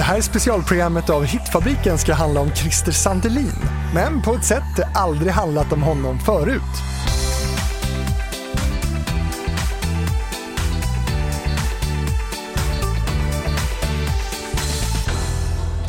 [0.00, 3.52] Det här specialprogrammet av Hitfabriken ska handla om Christer Sandelin,
[3.94, 7.09] men på ett sätt det aldrig handlat om honom förut.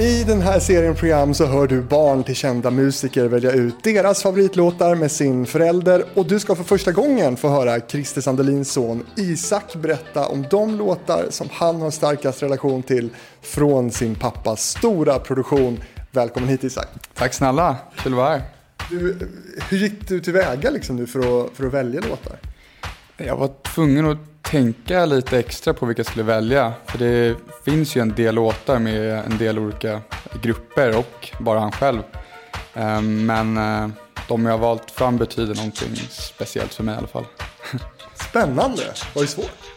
[0.01, 4.23] I den här serien program så hör du barn till kända musiker välja ut deras
[4.23, 9.05] favoritlåtar med sin förälder och du ska för första gången få höra Christer Sandelins son
[9.15, 13.09] Isak berätta om de låtar som han har starkast relation till
[13.41, 15.83] från sin pappas stora produktion.
[16.11, 16.87] Välkommen hit Isak.
[17.13, 18.41] Tack snälla, kul att vara här.
[18.89, 19.17] Du,
[19.69, 22.50] hur gick du tillväga liksom nu för att, för att välja låtar?
[23.25, 26.73] Jag var tvungen att tänka lite extra på vilka jag skulle välja.
[26.85, 27.35] För det
[27.65, 30.01] finns ju en del låtar med en del olika
[30.41, 32.01] grupper och bara han själv.
[32.73, 33.89] Ehm, men eh,
[34.27, 37.25] de jag har valt fram betyder någonting speciellt för mig i alla fall.
[38.29, 38.83] Spännande,
[39.15, 39.71] var det svårt?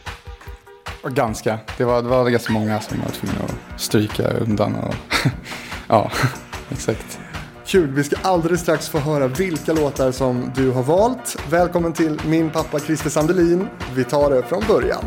[1.03, 1.59] Ganska.
[1.77, 4.75] Det var, det var ganska många som jag var tvungen att stryka undan.
[4.75, 4.95] Och
[5.87, 6.11] ja,
[6.69, 7.19] exakt.
[7.67, 11.37] Kul, vi ska alldeles strax få höra vilka låtar som du har valt.
[11.49, 13.67] Välkommen till min pappa Christer Sandelin.
[13.95, 15.05] Vi tar det från början.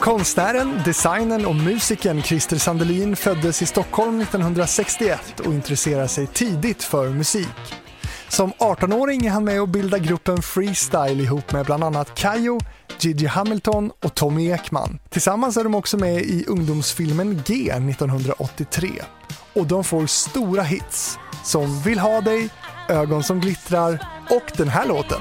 [0.00, 7.08] Konstnären, designern och musikern Christer Sandelin föddes i Stockholm 1961 och intresserade sig tidigt för
[7.08, 7.80] musik.
[8.28, 12.60] Som 18-åring är han med och bildar gruppen Freestyle ihop med bland annat Kayo,
[13.00, 14.98] Gigi Hamilton och Tommy Ekman.
[15.08, 18.88] Tillsammans är de också med i ungdomsfilmen G 1983.
[19.52, 22.48] Och de får stora hits som Vill ha dig,
[22.88, 25.20] Ögon som glittrar och den här låten.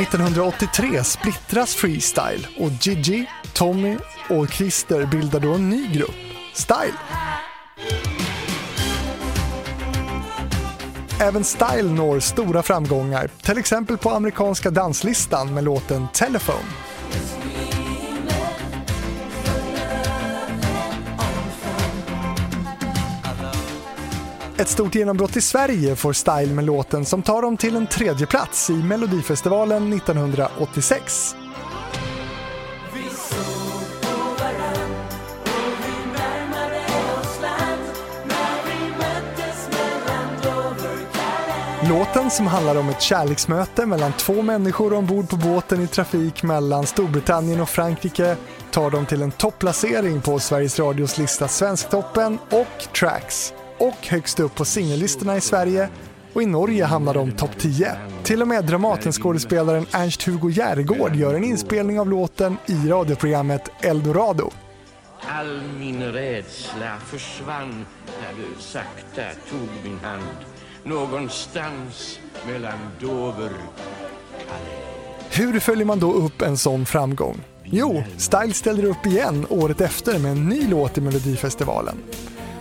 [0.00, 3.96] 1983 splittras Freestyle och Gigi, Tommy
[4.28, 6.16] och Christer bildar då en ny grupp,
[6.54, 7.19] Style.
[11.20, 16.58] Även Style når stora framgångar, till exempel på amerikanska danslistan med låten Telephone.
[24.58, 28.26] Ett stort genombrott i Sverige får Style med låten som tar dem till en tredje
[28.26, 31.34] plats i Melodifestivalen 1986.
[41.90, 46.86] Låten som handlar om ett kärleksmöte mellan två människor ombord på båten i trafik mellan
[46.86, 48.36] Storbritannien och Frankrike
[48.70, 54.54] tar dem till en topplacering på Sveriges Radios lista Svensktoppen och Tracks och högst upp
[54.54, 55.88] på singellistorna i Sverige
[56.32, 57.92] och i Norge hamnar de topp 10.
[58.22, 64.50] Till och med Dramatenskådespelaren Ernst-Hugo Järegård gör en inspelning av låten i radioprogrammet Eldorado.
[65.28, 70.49] All min rädsla försvann när du sakta tog min hand
[70.84, 73.50] någonstans mellan Dover
[75.30, 77.40] Hur följer man då upp en sån framgång?
[77.64, 81.96] Jo, Style ställer upp igen året efter med en ny låt i Melodifestivalen.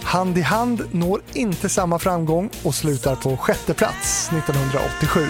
[0.03, 5.25] Hand i hand når inte samma framgång och slutar på sjätte plats 1987.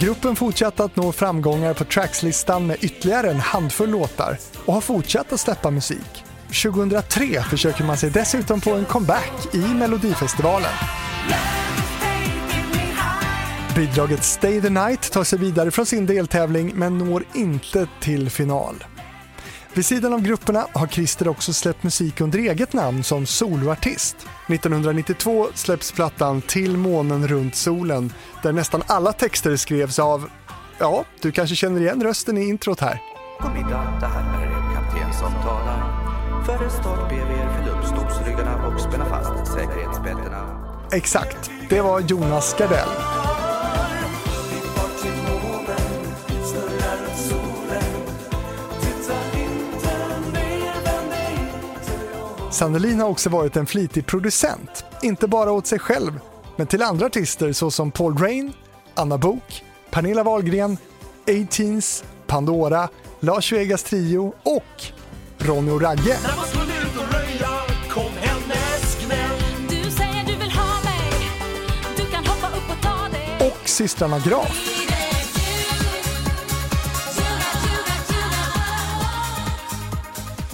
[0.00, 5.32] Gruppen fortsatte att nå framgångar på Trackslistan med ytterligare en handfull låtar och har fortsatt
[5.32, 6.24] att släppa musik.
[6.62, 10.70] 2003 försöker man sig dessutom på en comeback i Melodifestivalen.
[13.76, 18.84] Bidraget Stay the Night tar sig vidare från sin deltävling men når inte till final.
[19.74, 24.16] Vid sidan av grupperna har Christer också släppt musik under eget namn som soloartist.
[24.48, 30.30] 1992 släpps plattan Till månen runt solen där nästan alla texter skrevs av,
[30.78, 33.02] ja, du kanske känner igen rösten i introt här.
[33.40, 36.00] God middag, det här är kapten som talar.
[36.46, 40.70] Före start ber vi er fylla upp stolsryggarna och spänna fast säkerhetsbältena.
[40.92, 42.88] Exakt, det var Jonas Gardell.
[52.60, 56.20] Sandelin har också varit en flitig producent, inte bara åt sig själv,
[56.56, 58.52] men till andra artister såsom Paul Drain,
[58.94, 60.78] Anna Bok, Pernilla Wahlgren,
[61.28, 62.88] A-Teens, Pandora,
[63.20, 64.82] Lars Vegas Trio och
[65.38, 66.16] Ronny och Ragge.
[73.40, 74.69] Och systrarna Graf.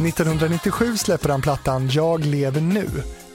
[0.00, 2.86] 1997 släpper han plattan Jag lever nu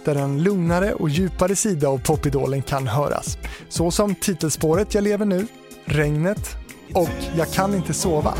[0.05, 3.37] där en lugnare och djupare sida av popidolen kan höras.
[3.69, 5.47] Så som titelspåret Jag lever nu,
[5.85, 6.55] Regnet
[6.93, 8.33] och Jag kan inte sova.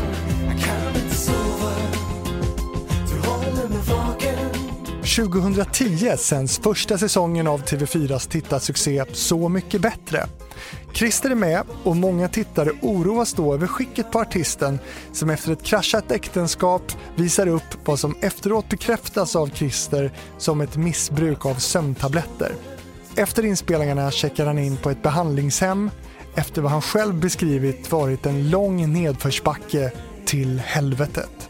[5.16, 10.26] 2010 sänds första säsongen av TV4s tittarsuccé Så mycket bättre.
[10.92, 14.78] Christer är med och många tittare oroas då över skicket på artisten
[15.12, 16.82] som efter ett kraschat äktenskap
[17.16, 22.52] visar upp vad som efteråt bekräftas av Christer som ett missbruk av sömntabletter.
[23.16, 25.90] Efter inspelningarna checkar han in på ett behandlingshem
[26.34, 29.92] efter vad han själv beskrivit varit en lång nedförsbacke
[30.24, 31.48] till helvetet.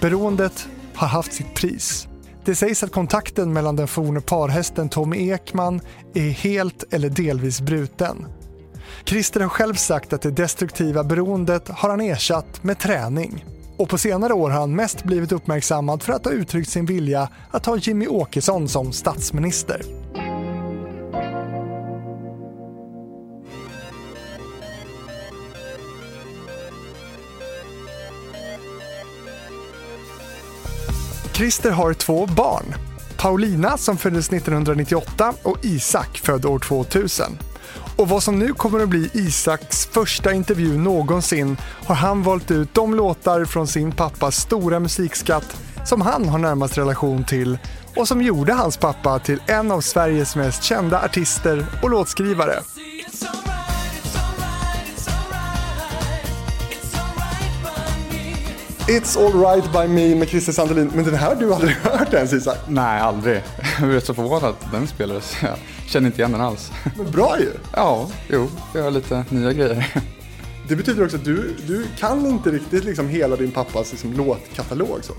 [0.00, 2.08] Beroendet har haft sitt pris.
[2.44, 5.80] Det sägs att kontakten mellan den forne parhästen Tommy Ekman
[6.14, 8.26] är helt eller delvis bruten.
[9.04, 13.44] Christer har själv sagt att det destruktiva beroendet har han ersatt med träning.
[13.76, 17.28] Och på senare år har han mest blivit uppmärksammad för att ha uttryckt sin vilja
[17.50, 19.82] att ha Jimmy Åkesson som statsminister.
[31.36, 32.74] Christer har två barn.
[33.16, 37.38] Paulina som föddes 1998 och Isak född år 2000.
[37.96, 42.74] Och vad som nu kommer att bli Isaks första intervju någonsin har han valt ut
[42.74, 47.58] de låtar från sin pappas stora musikskatt som han har närmast relation till
[47.96, 52.54] och som gjorde hans pappa till en av Sveriges mest kända artister och låtskrivare.
[58.88, 60.90] It's alright by me med Christer Sandelin.
[60.94, 62.58] Men den här har du aldrig hört ens Isak?
[62.68, 63.42] Nej, aldrig.
[63.80, 65.36] Jag blev så förvånad att den spelades.
[65.86, 66.72] Känner inte igen den alls.
[66.96, 67.50] Men bra ju!
[67.72, 70.02] Ja, jo, jag har lite nya grejer.
[70.68, 74.98] Det betyder också att du, du kan inte riktigt liksom hela din pappas liksom låtkatalog
[75.02, 75.12] så?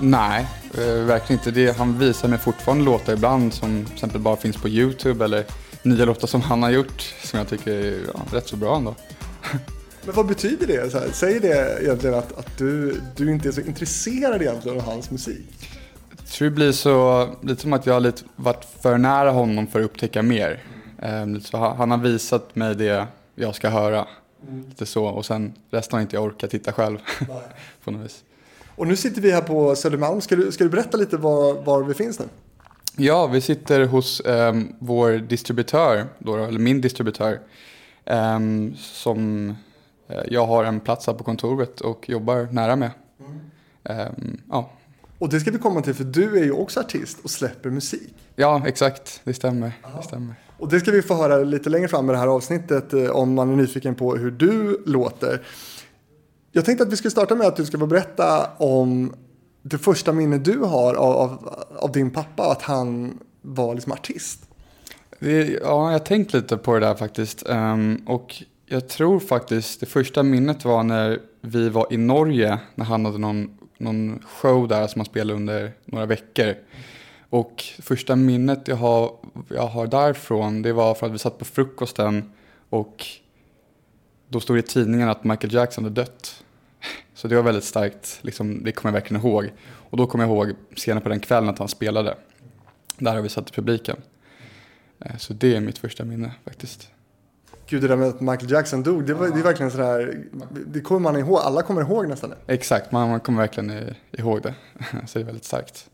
[0.00, 1.50] Nej, eh, verkligen inte.
[1.50, 5.44] Det, han visar mig fortfarande låtar ibland som till exempel bara finns på YouTube eller
[5.82, 8.94] nya låtar som han har gjort som jag tycker är ja, rätt så bra ändå.
[10.04, 10.90] Men vad betyder det?
[10.90, 14.84] Så här, säger det egentligen att, att du, du inte är så intresserad egentligen av
[14.84, 15.70] hans musik?
[16.18, 19.66] Jag tror det blir så, lite som att jag har lite varit för nära honom
[19.66, 20.62] för att upptäcka mer.
[21.02, 24.06] Um, så han har visat mig det jag ska höra.
[24.48, 24.68] Mm.
[24.68, 26.98] Lite så, och sen resten har inte jag orkat titta själv.
[27.84, 28.24] på något vis.
[28.76, 30.20] Och nu sitter vi här på Södermalm.
[30.20, 32.24] Ska du, ska du berätta lite var, var vi finns nu?
[32.96, 37.40] Ja, vi sitter hos um, vår distributör, då, eller min distributör,
[38.06, 39.54] um, som
[40.12, 42.90] Eh, jag har en plats här på kontoret och jobbar nära med.
[43.84, 44.40] Mm.
[44.50, 44.70] ja.
[45.22, 48.14] Och det ska vi komma till för du är ju också artist och släpper musik.
[48.36, 49.20] Ja, exakt.
[49.24, 49.72] Det stämmer.
[49.96, 50.34] det stämmer.
[50.58, 53.34] Och det ska vi få höra lite längre fram i det här avsnittet eh, om
[53.34, 55.42] man är nyfiken på hur du låter.
[56.52, 59.14] Jag tänkte att vi skulle starta med att du ska få berätta om
[59.62, 64.40] det första minne du har av, av, av din pappa, att han var liksom artist.
[65.18, 67.48] Det, ja, jag har tänkt lite på det där faktiskt.
[67.48, 72.84] Um, och jag tror faktiskt det första minnet var när vi var i Norge när
[72.84, 76.54] han hade någon, någon show där som han spelade under några veckor.
[77.28, 79.12] Och första minnet jag har,
[79.48, 82.32] jag har därifrån det var för att vi satt på frukosten
[82.68, 83.06] och
[84.28, 86.44] då stod det i tidningen att Michael Jackson hade dött.
[87.14, 89.52] Så det var väldigt starkt, liksom, det kommer jag verkligen ihåg.
[89.62, 92.16] Och då kommer jag ihåg senare på den kvällen att han spelade.
[92.98, 93.96] Där har vi satt i publiken.
[95.00, 96.90] Eh, så det är mitt första minne faktiskt.
[97.72, 100.24] Gud, det där med att Michael Jackson dog, det, var, det är verkligen sådär,
[100.66, 102.54] det kommer man ihåg, alla kommer ihåg nästan det.
[102.54, 104.54] Exakt, man, man kommer verkligen ihåg det.
[105.06, 105.90] Så det är väldigt starkt.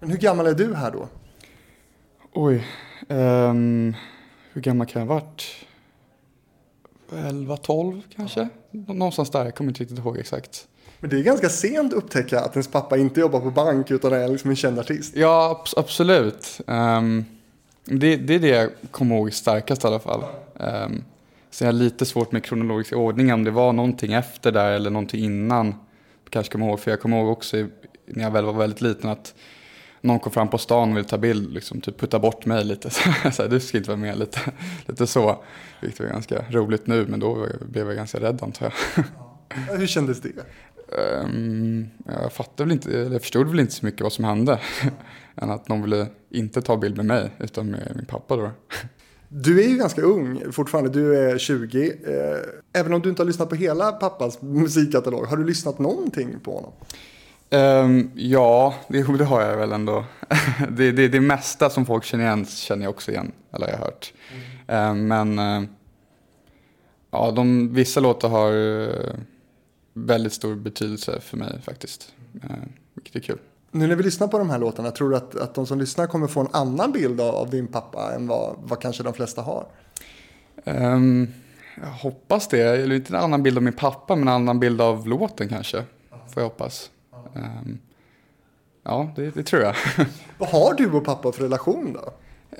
[0.00, 1.08] Men hur gammal är du här då?
[2.32, 2.66] Oj,
[3.08, 3.94] um,
[4.52, 5.44] hur gammal kan jag ha varit?
[7.12, 8.48] 11, 12 kanske?
[8.70, 10.68] Någonstans där, jag kommer inte riktigt ihåg exakt.
[11.00, 14.12] Men det är ganska sent att upptäcka att ens pappa inte jobbar på bank utan
[14.12, 15.16] är liksom en känd artist.
[15.16, 16.60] Ja, absolut.
[16.66, 17.24] Um,
[17.84, 20.24] det, det är det jag kommer ihåg starkast i alla fall.
[20.58, 21.04] Um,
[21.50, 24.90] så jag har lite svårt med kronologisk ordning om det var någonting efter där eller
[24.90, 25.74] någonting innan.
[26.30, 27.56] Kanske kommer ihåg, för jag kommer ihåg också
[28.06, 29.34] när jag väl var väldigt liten att
[30.00, 32.90] någon kom fram på stan och ville ta bild, liksom, typ putta bort mig lite.
[33.32, 34.40] Så här, du ska inte vara med, lite,
[34.86, 35.44] lite så.
[35.80, 39.04] Vilket var ganska roligt nu, men då blev jag ganska rädd antar jag.
[39.48, 39.74] Ja.
[39.76, 40.32] Hur kändes det?
[41.24, 44.60] Um, jag fattade väl inte, eller förstod väl inte så mycket vad som hände.
[45.36, 48.50] än att någon ville inte ta bild med mig, utan med min pappa då.
[49.28, 51.88] Du är ju ganska ung fortfarande, du är 20.
[51.88, 56.40] Eh, även om du inte har lyssnat på hela pappas musikkatalog, har du lyssnat någonting
[56.40, 56.72] på honom?
[57.50, 60.04] Um, ja, det, det, har jag väl ändå.
[60.70, 63.78] det, det, det mesta som folk känner igen känner jag också igen, eller har jag
[63.78, 64.12] hört.
[64.66, 64.90] Mm.
[64.90, 65.68] Um, men uh,
[67.10, 69.14] ja, de, vissa låtar har uh,
[69.94, 72.56] väldigt stor betydelse för mig faktiskt, uh,
[72.94, 73.38] vilket är kul.
[73.70, 76.06] Nu när vi lyssnar på de här låtarna, tror du att, att de som lyssnar
[76.06, 79.42] kommer få en annan bild av, av din pappa än vad, vad kanske de flesta
[79.42, 79.66] har?
[80.64, 81.28] Um,
[81.80, 82.62] Jag hoppas det.
[82.62, 85.84] Eller inte en annan bild av min pappa, men en annan bild av låten kanske.
[86.10, 86.90] Får jag hoppas.
[87.34, 87.78] Um,
[88.82, 89.74] ja, det, det, tror jag.
[90.38, 92.12] Vad har du och pappa för relation då?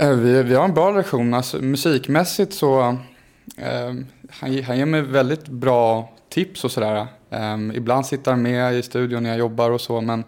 [0.04, 1.34] Uh, vi, vi har en bra relation.
[1.34, 2.80] Alltså, musikmässigt så...
[2.80, 7.06] Um, han, han ger mig väldigt bra tips och sådär.
[7.30, 10.24] Um, ibland sitter han med i studion när jag jobbar och så, men,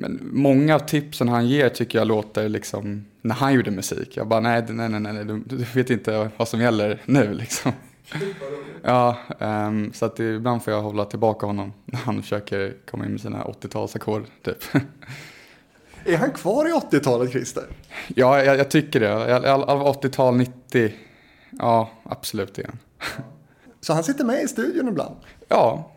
[0.00, 4.16] men många av tipsen han ger tycker jag låter liksom när han gjorde musik.
[4.16, 7.72] Jag bara, nej, nej, nej, nej du, du vet inte vad som gäller nu liksom.
[8.82, 13.10] Ja, um, så att ibland får jag hålla tillbaka honom när han försöker komma in
[13.10, 14.64] med sina 80-talsackord typ.
[16.04, 17.64] Är han kvar i 80-talet, Christer?
[18.08, 19.52] Ja, jag, jag tycker det.
[19.52, 20.92] Av 80-tal, 90,
[21.50, 22.78] ja, absolut igen.
[23.80, 25.16] Så han sitter med i studion ibland?
[25.48, 25.90] Ja,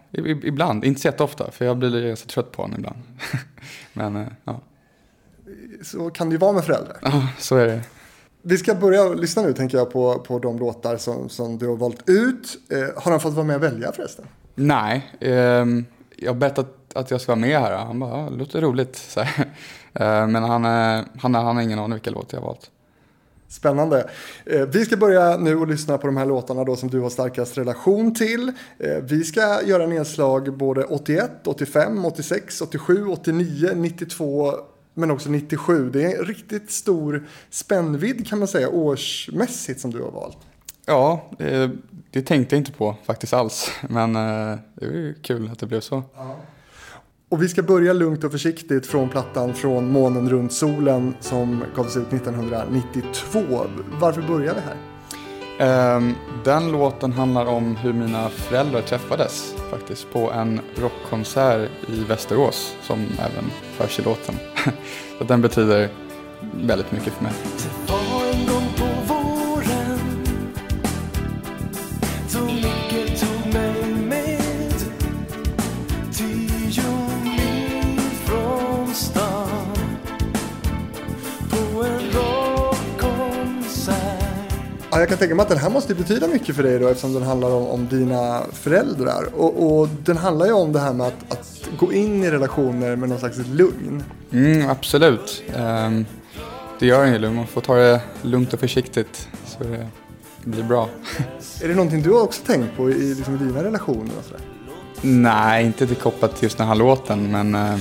[0.44, 0.86] ibland.
[0.86, 2.98] Inte så jätteofta, för jag blir ganska trött på honom ibland.
[3.94, 4.62] Men, eh, ja.
[5.84, 6.98] Så kan det ju vara med föräldrar.
[7.02, 7.82] Ja, så är det.
[8.42, 11.76] Vi ska börja lyssna nu tänker jag på, på de låtar som, som du har
[11.76, 12.58] valt ut.
[12.70, 14.26] Eh, har han fått vara med och välja förresten?
[14.56, 15.66] Nej, eh,
[16.16, 17.78] jag har bett att, att jag ska vara med här.
[17.78, 19.18] Han bara, ja, det låter roligt.
[19.94, 22.72] eh, men han, han, han har ingen aning vilka låtar jag har valt.
[23.52, 24.10] Spännande.
[24.46, 27.10] Eh, vi ska börja nu och lyssna på de här låtarna då som du har
[27.10, 28.52] starkast relation till.
[28.80, 34.54] Eh, vi ska göra nedslag både 81, 85, 86, 87, 89, 92
[34.94, 35.90] men också 97.
[35.90, 40.38] Det är en riktigt stor spännvidd kan man säga årsmässigt som du har valt.
[40.86, 41.72] Ja, det,
[42.12, 43.72] det tänkte jag inte på faktiskt alls.
[43.90, 46.04] Men eh, det är kul att det blev så.
[46.16, 46.36] Ja.
[47.32, 51.98] Och vi ska börja lugnt och försiktigt från plattan Från månen runt solen som gavs
[51.98, 53.40] ut 1992.
[54.00, 55.96] Varför börjar vi här?
[55.98, 62.76] Um, den låten handlar om hur mina föräldrar träffades faktiskt på en rockkonsert i Västerås
[62.82, 64.36] som även hörs i låten.
[65.18, 65.90] Så den betyder
[66.54, 67.34] väldigt mycket för mig.
[85.02, 87.24] Jag kan tänka mig att den här måste betyda mycket för dig då eftersom den
[87.24, 89.28] handlar om, om dina föräldrar.
[89.34, 92.96] Och, och, den handlar ju om det här med att, att, gå in i relationer
[92.96, 94.04] med någon slags lugn.
[94.32, 95.44] Mm, absolut.
[95.56, 96.06] Um,
[96.80, 97.30] det gör den ju.
[97.30, 99.88] Man får ta det lugnt och försiktigt så det
[100.44, 100.90] blir bra.
[101.64, 104.12] Är det någonting du har också tänkt på i liksom, dina relationer?
[104.20, 104.42] Och sådär?
[105.02, 107.80] Nej, inte till kopplat till just den här låten men uh,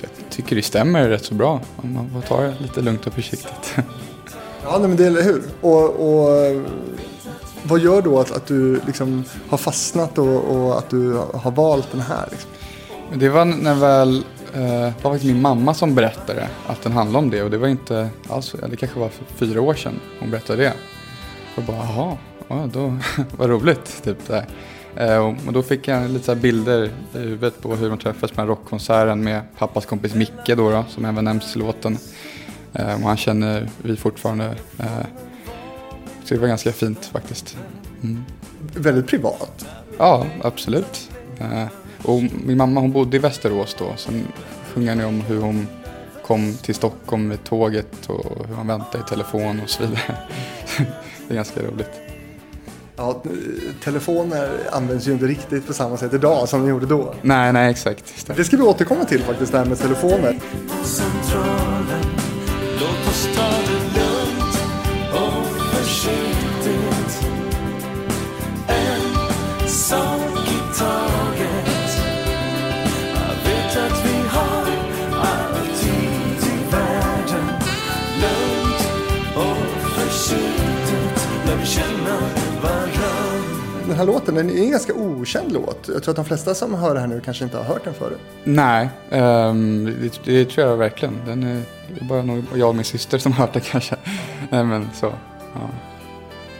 [0.00, 1.60] jag tycker det stämmer rätt så bra.
[1.82, 3.76] Man får ta det lite lugnt och försiktigt.
[4.64, 5.42] Ja, nej, men det är hur.
[5.60, 6.62] Och, och
[7.62, 11.92] vad gör då att, att du liksom har fastnat och, och att du har valt
[11.92, 12.28] den här?
[12.30, 12.50] Liksom?
[13.14, 14.16] Det var när väl
[14.54, 17.58] eh, det var faktiskt min mamma som berättade att den handlade om det och det
[17.58, 20.72] var inte alls, det kanske var för fyra år sedan hon berättade det.
[21.56, 22.16] Och bara, jaha,
[22.48, 22.96] ja, då,
[23.36, 24.02] vad roligt.
[24.04, 24.46] Typ där.
[24.96, 28.40] Eh, och då fick jag lite så bilder i huvudet på hur de träffades på
[28.40, 31.98] den rockkonserten med pappas kompis Micke då, då som även nämns i låten.
[32.72, 34.44] Eh, och han känner vi fortfarande.
[34.78, 35.06] Eh,
[36.24, 37.56] så det var ganska fint faktiskt.
[38.02, 38.24] Mm.
[38.74, 39.66] Väldigt privat.
[39.98, 41.10] Ja, absolut.
[41.38, 41.66] Eh,
[42.02, 43.92] och min mamma hon bodde i Västerås då.
[43.96, 44.26] Sen
[44.74, 45.66] sjunger ni om hur hon
[46.22, 50.16] kom till Stockholm med tåget och hur han väntade i telefon och så vidare.
[51.28, 52.00] det är ganska roligt.
[52.96, 53.22] Ja,
[53.84, 57.14] telefoner används ju inte riktigt på samma sätt idag som de gjorde då.
[57.22, 58.26] Nej, nej, exakt.
[58.36, 60.38] Det ska vi återkomma till faktiskt, det här med telefoner.
[84.02, 85.88] Här låten, den är en ganska okänd låt.
[85.88, 87.94] Jag tror att de flesta som hör det här nu kanske inte har hört den
[87.94, 88.18] förut.
[88.44, 91.14] Nej, um, det, det, tror jag verkligen.
[91.26, 91.62] Den är,
[92.08, 93.96] bara nog jag och min syster som har hört det kanske.
[94.50, 95.06] Nej, men så,
[95.54, 95.70] ja.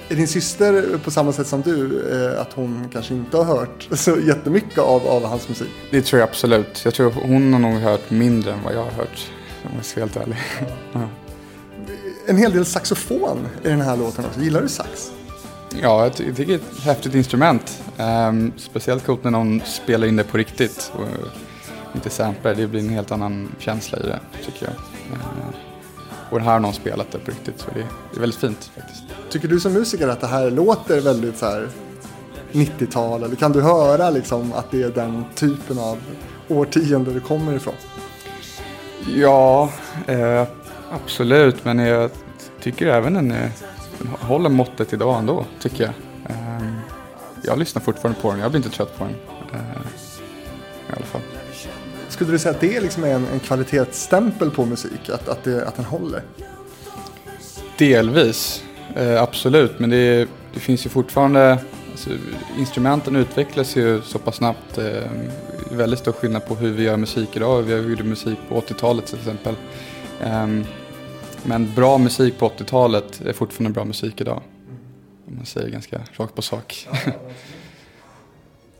[0.09, 3.89] Är din syster på samma sätt som du, eh, att hon kanske inte har hört
[3.93, 5.71] så jättemycket av, av hans musik?
[5.91, 6.85] Det tror jag absolut.
[6.85, 9.31] Jag tror hon har nog hört mindre än vad jag har hört,
[9.65, 10.37] om jag ska vara helt ärlig.
[10.93, 11.09] Ja.
[12.27, 14.41] En hel del saxofon i den här låten också.
[14.41, 15.13] Gillar du sax?
[15.81, 17.83] Ja, jag tycker det är ett häftigt instrument.
[17.99, 20.93] Um, speciellt coolt när någon spelar in det på riktigt.
[20.95, 21.07] Och
[21.95, 24.75] inte samplar, det blir en helt annan känsla i det, tycker jag.
[25.13, 25.55] Uh,
[26.31, 28.71] och det här har någon spelat det på riktigt, så det, det är väldigt fint
[28.77, 29.03] faktiskt.
[29.31, 31.69] Tycker du som musiker att det här låter väldigt så här
[32.53, 33.23] 90-tal?
[33.23, 35.99] Eller kan du höra liksom att det är den typen av
[36.49, 37.75] årtionde det kommer ifrån?
[39.17, 39.73] Ja,
[40.07, 40.45] eh,
[40.91, 41.65] absolut.
[41.65, 42.11] Men jag
[42.61, 43.51] tycker även den är
[44.21, 45.93] håller måttet idag ändå, tycker jag.
[46.37, 46.81] Um,
[47.43, 48.41] jag lyssnar fortfarande på den.
[48.41, 49.15] Jag blir inte trött på den.
[49.53, 49.61] Eh,
[50.89, 51.21] I alla fall.
[52.09, 55.09] Skulle du säga att det liksom är en, en kvalitetsstämpel på musik?
[55.09, 56.23] Att, att, det, att den håller?
[57.79, 58.65] Delvis,
[58.97, 59.79] eh, absolut.
[59.79, 61.59] Men det, det, finns ju fortfarande,
[61.91, 62.11] alltså,
[62.59, 64.79] instrumenten utvecklas ju så pass snabbt.
[64.79, 65.11] Eh,
[65.71, 67.63] väldigt stor skillnad på hur vi gör musik idag.
[67.63, 69.55] Vi gjorde musik på 80-talet till exempel.
[70.21, 70.47] Eh,
[71.45, 74.43] men bra musik på 80-talet är fortfarande bra musik idag.
[75.29, 76.89] Om man säger ganska rakt på sak.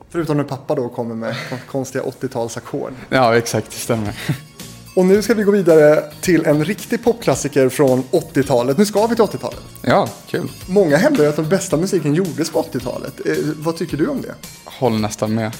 [0.09, 1.35] Förutom när pappa då kommer med
[1.67, 2.93] konstiga 80-talsackord.
[3.09, 4.19] Ja, exakt, det stämmer.
[4.95, 8.77] Och nu ska vi gå vidare till en riktig popklassiker från 80-talet.
[8.77, 9.63] Nu ska vi till 80-talet.
[9.81, 10.51] Ja, kul.
[10.67, 13.25] Många hävdar att den bästa musiken gjordes på 80-talet.
[13.25, 14.35] Eh, vad tycker du om det?
[14.65, 15.51] Håller nästan med.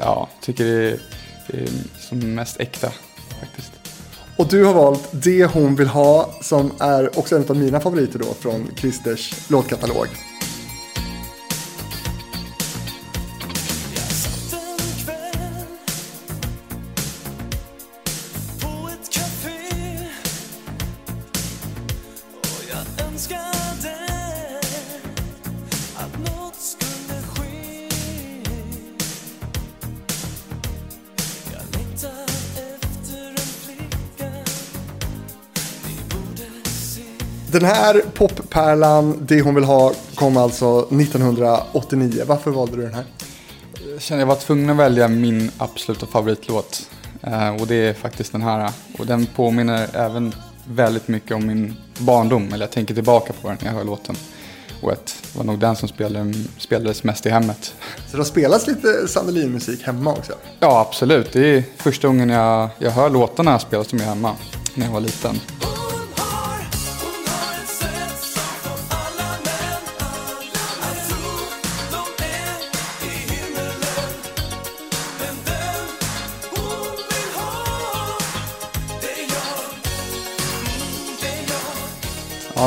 [0.00, 1.00] Ja, tycker det är,
[1.46, 1.68] det är
[2.08, 2.92] som mest äkta
[3.40, 3.77] faktiskt.
[4.38, 8.18] Och du har valt Det hon vill ha som är också en av mina favoriter
[8.18, 10.06] då från Christers låtkatalog.
[37.58, 42.22] Den här poppärlan, det hon vill ha, kom alltså 1989.
[42.26, 43.04] Varför valde du den här?
[43.92, 46.90] Jag kände jag var tvungen att välja min absoluta favoritlåt.
[47.22, 48.70] Eh, och det är faktiskt den här.
[48.98, 50.34] Och den påminner även
[50.64, 52.52] väldigt mycket om min barndom.
[52.52, 54.16] Eller jag tänker tillbaka på den när jag hör låten.
[54.82, 57.74] Och det var nog den som spelade, spelades mest i hemmet.
[58.06, 60.32] Så det har spelats lite Sandelin-musik hemma också?
[60.60, 61.32] Ja, absolut.
[61.32, 64.34] Det är första gången jag, jag hör låtarna spelas de hemma.
[64.74, 65.40] När jag var liten.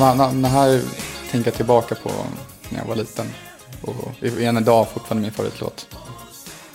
[0.02, 0.82] Den här
[1.32, 2.12] tänker jag tillbaka på
[2.70, 3.26] när jag var liten.
[3.82, 5.88] Och än idag fortfarande min favoritlåt.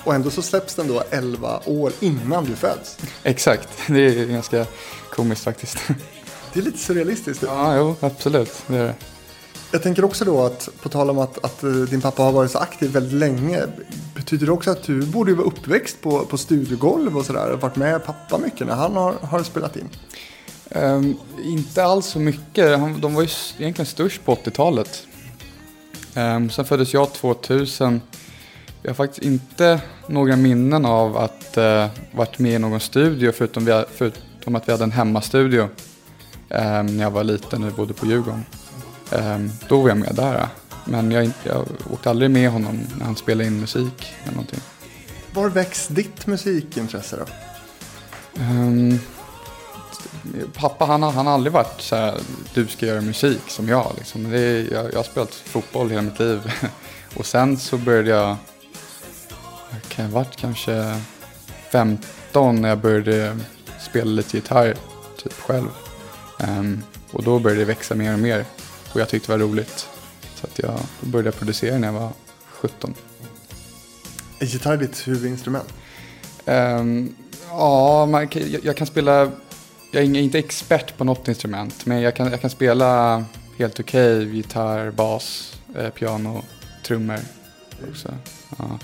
[0.04, 2.98] Och ändå så släpps den då 11 år innan du föds.
[3.22, 4.66] Exakt, det är ganska
[5.10, 5.78] komiskt faktiskt.
[6.52, 7.42] Det är lite surrealistiskt.
[7.42, 8.62] Ja, jo, absolut.
[8.66, 8.94] Det är det.
[9.72, 12.50] Jag tänker också då att, på tal om att, att eh, din pappa har varit
[12.50, 13.62] så aktiv väldigt länge.
[14.14, 17.50] Betyder det också att du borde vara uppväxt på, på studiogolv och sådär?
[17.50, 19.88] Och varit med pappa mycket när han har, har spelat in?
[20.82, 22.80] Um, inte alls så mycket.
[23.02, 25.06] De var ju egentligen störst på 80-talet.
[26.14, 28.00] Um, ehm, sen föddes jag 2000.
[28.82, 33.64] Jag har faktiskt inte några minnen av att uh, varit med i någon studio förutom,
[33.64, 35.62] vi, förutom att vi hade en hemmastudio
[36.48, 38.44] um, när jag var liten och bodde på Djurgården.
[39.10, 40.48] Um, då var jag med där.
[40.84, 44.60] Men jag, jag åkte aldrig med honom när han spelade in musik eller någonting.
[45.32, 47.24] Var väcks ditt musikintresse då?
[48.42, 48.98] Um,
[50.54, 52.20] pappa han, han har aldrig varit så här,
[52.54, 53.92] du ska göra musik som jag.
[53.98, 54.26] Liksom.
[54.26, 56.52] Är, jag, jag har spelat fotboll hela mitt liv.
[57.16, 58.36] och sen så började jag,
[59.70, 61.00] jag kan ha varit kanske
[61.70, 63.36] 15 när jag började
[63.80, 64.74] spela lite gitarr,
[65.22, 65.68] typ själv.
[66.38, 68.44] Um, och då började det växa mer och mer.
[68.92, 69.88] Och jag tyckte det var roligt.
[70.34, 72.10] Så att jag började producera när jag var
[72.48, 72.94] 17.
[74.38, 75.68] Är gitarr ditt huvudinstrument?
[76.44, 77.14] Um,
[77.48, 79.30] ja, man, jag, jag kan spela
[79.96, 83.24] jag är inte expert på något instrument, men jag kan, jag kan spela
[83.58, 86.42] helt okej okay, gitarr, bas, eh, piano,
[86.82, 87.18] trummor
[87.90, 88.14] också.
[88.58, 88.78] Ja.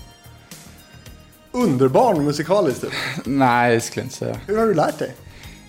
[1.52, 2.92] Underbarn musikaliskt typ?
[3.24, 4.40] Nej, det skulle jag inte säga.
[4.46, 5.14] Hur har du lärt dig?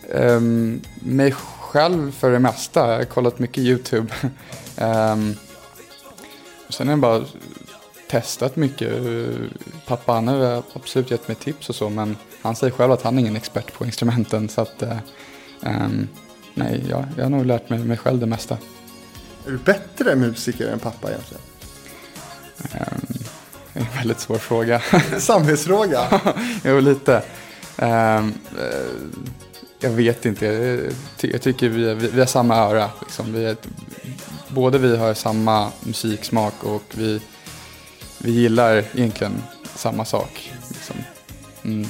[0.10, 2.92] Um, mig själv för det mesta.
[2.92, 4.14] Jag har kollat mycket YouTube.
[4.78, 5.36] um,
[6.70, 7.26] sen har jag bara
[8.10, 8.94] testat mycket.
[9.88, 13.16] Pappa han har absolut gett mig tips och så, men han säger själv att han
[13.18, 14.50] är ingen expert på instrumenten.
[14.50, 14.98] Så att, uh,
[15.66, 16.08] Um,
[16.54, 18.58] nej, jag, jag har nog lärt mig, mig själv det mesta.
[19.48, 21.44] Är du bättre musiker än pappa egentligen?
[22.58, 23.24] Um,
[23.74, 24.82] det är en väldigt svår fråga.
[25.20, 26.22] Samhällsfråga?
[26.64, 27.24] jo, lite.
[27.78, 28.34] Um,
[29.80, 30.46] jag vet inte.
[30.46, 32.90] Jag, jag tycker vi, vi, vi, har samma öra.
[33.02, 33.34] Liksom.
[33.34, 33.58] Vi är,
[34.48, 37.22] både vi har samma musiksmak och vi,
[38.18, 39.44] vi gillar egentligen
[39.76, 40.52] samma sak.
[40.70, 40.96] Liksom.
[41.64, 41.90] Mm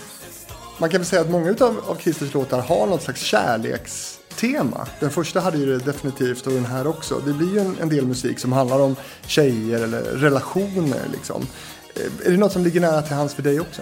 [0.78, 4.88] man kan väl säga att många av, av Christers låtar har något slags kärlekstema.
[5.00, 7.22] Den första hade ju det definitivt och den här också.
[7.26, 8.96] Det blir ju en, en del musik som handlar om
[9.28, 11.48] tjejer eller relationer liksom.
[11.96, 13.82] Eh, är det något som ligger nära till hands för dig också?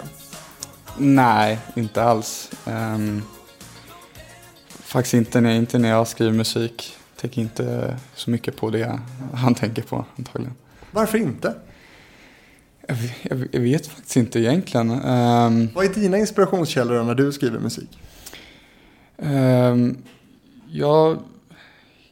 [0.98, 2.50] Nej, inte alls.
[2.66, 3.24] Um,
[4.70, 6.98] faktiskt inte när, inte när jag skriver musik.
[7.22, 9.00] Tänker inte så mycket på det
[9.34, 10.56] han tänker på antagligen.
[10.92, 11.56] Varför inte?
[13.30, 14.92] Jag, jag, vet faktiskt inte egentligen.
[14.92, 18.00] Um, Vad är dina inspirationskällor när du skriver musik?
[19.18, 19.98] um,
[20.70, 21.18] jag,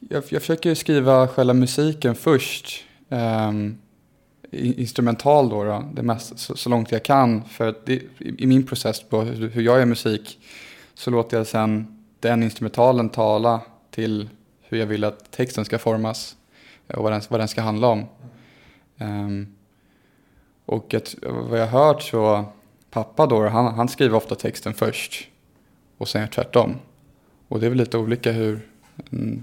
[0.00, 2.84] jag, jag försöker skriva själva musiken först.
[3.08, 3.78] Um,
[4.52, 7.44] instrumental då, då det mest, så, så, långt jag kan.
[7.44, 8.02] För det, i,
[8.38, 10.38] i, min process på hur, hur jag gör musik
[10.94, 14.28] så låter jag sen den instrumentalen tala till
[14.62, 16.36] hur jag vill att texten ska formas
[16.86, 18.04] och vad den, vad den ska handla om.
[18.98, 19.54] Um,
[20.70, 22.44] och att, vad jag har hört så,
[22.90, 25.28] pappa då, han, han skriver ofta texten först
[25.98, 26.76] och sen tvärtom.
[27.48, 28.68] Och det är väl lite olika hur
[29.12, 29.42] mm,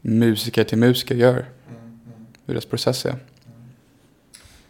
[0.00, 1.44] musiker till musiker gör,
[2.46, 3.14] hur deras process är.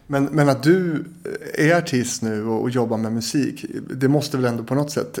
[0.07, 1.05] Men, men att du
[1.53, 5.19] är artist nu och, och jobbar med musik, det måste väl ändå på något sätt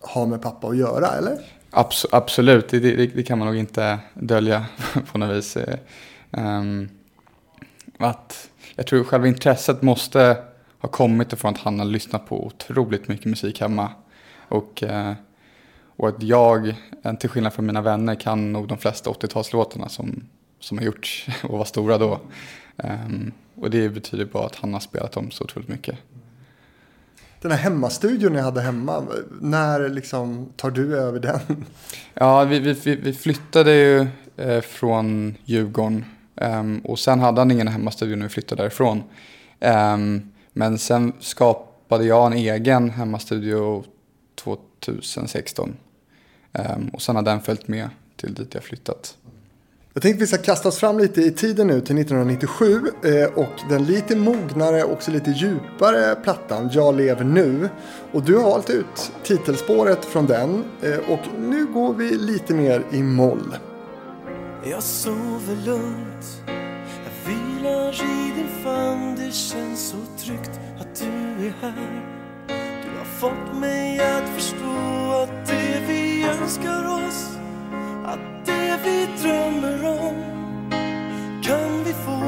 [0.00, 1.38] ha med pappa att göra, eller?
[1.70, 4.66] Abs absolut, det, det, det, kan man nog inte dölja
[5.12, 5.56] på något vis.
[6.30, 6.88] Um,
[7.98, 10.36] att jag tror själva intresset måste
[10.78, 13.90] ha kommit ifrån att han har lyssnat på otroligt mycket musik hemma.
[14.48, 15.12] Och, uh,
[15.96, 16.74] och att jag,
[17.20, 20.24] till skillnad från mina vänner, kan nog de flesta 80-talslåtarna som,
[20.60, 22.20] som har gjorts och var stora då.
[22.76, 25.98] Um, och det betyder bara att han har spelat dem så otroligt mycket.
[27.40, 29.02] Den här hemmastudion ni hade hemma,
[29.40, 31.64] när liksom tar du över den?
[32.14, 36.04] Ja, vi, vi, vi flyttade ju eh, från Djurgården
[36.36, 39.02] um, och sen hade han ingen hemmastudio när vi flyttade därifrån.
[39.60, 43.84] Um, men sen skapade jag en egen hemmastudio
[44.34, 45.74] 2016 um,
[46.52, 49.16] ehm, och sen har den följt med till dit jag flyttat.
[49.96, 53.60] Jag tänkte vi ska kasta oss fram lite i tiden nu till 1997 eh, och
[53.68, 57.68] den lite mognare, också lite djupare plattan Jag lever nu.
[58.12, 62.82] Och du har valt ut titelspåret från den eh, och nu går vi lite mer
[62.92, 63.56] i moll.
[64.66, 66.42] Jag sover lugnt,
[67.04, 72.02] jag vilar i din famn, det känns så tryggt att du är här.
[72.46, 77.38] Du har fått mig att förstå att det vi önskar oss
[78.04, 80.14] att det vi drömmer om
[81.42, 82.22] kan vi få.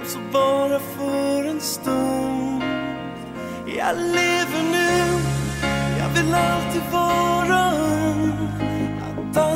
[0.00, 2.62] Om så bara för en stund.
[3.76, 4.89] Jag lever nu,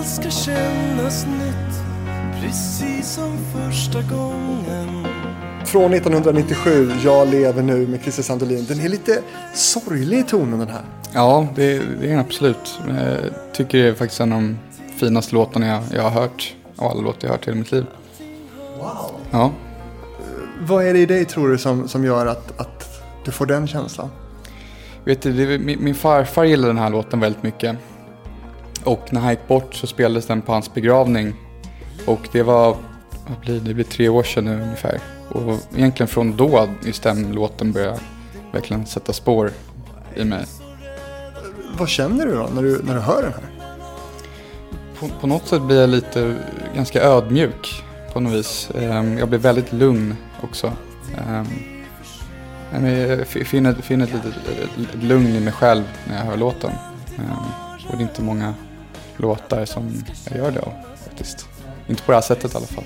[0.05, 1.83] allt ska kännas nytt,
[2.43, 5.07] precis som första gången
[5.65, 8.65] från 1997, Jag lever nu med Christer Sandelin.
[8.69, 9.23] Den är lite
[9.55, 10.83] sorglig i tonen den här.
[11.13, 12.79] Ja, det, det är den absolut.
[12.89, 13.19] Jag
[13.53, 14.59] tycker det är faktiskt en av de
[14.97, 16.55] finaste låtarna jag, jag har hört.
[16.77, 17.87] Av alla låtar jag har hört i hela mitt liv.
[18.79, 19.11] Wow.
[19.31, 19.53] Ja.
[20.61, 23.67] Vad är det i dig tror du som, som gör att, att du får den
[23.67, 24.09] känslan?
[25.05, 27.77] Vet du, det, min, min farfar gillade den här låten väldigt mycket.
[28.85, 31.35] Och när han gick bort så spelades den på hans begravning.
[32.07, 32.77] Och det var,
[33.29, 35.01] vad blir det, blir tre år sedan nu ungefär.
[35.29, 37.99] Och egentligen från då just den låten började
[38.53, 39.51] verkligen sätta spår
[40.17, 40.45] i mig.
[41.79, 43.55] Vad känner du då när du, när du hör den här?
[45.09, 46.37] på, på något sätt blir jag lite
[46.75, 48.71] ganska ödmjuk på något vis.
[48.75, 50.73] Um, jag blir väldigt lugn också.
[51.29, 51.47] Um,
[52.73, 54.13] jag finner, finner ett
[54.77, 56.71] litet lugn i mig själv när jag hör låten.
[57.19, 57.25] Um,
[57.89, 58.55] och det är inte många
[59.17, 60.73] låtar som jag gör det av
[61.05, 61.49] faktiskt.
[61.89, 62.85] Inte på det här sättet i alla fall.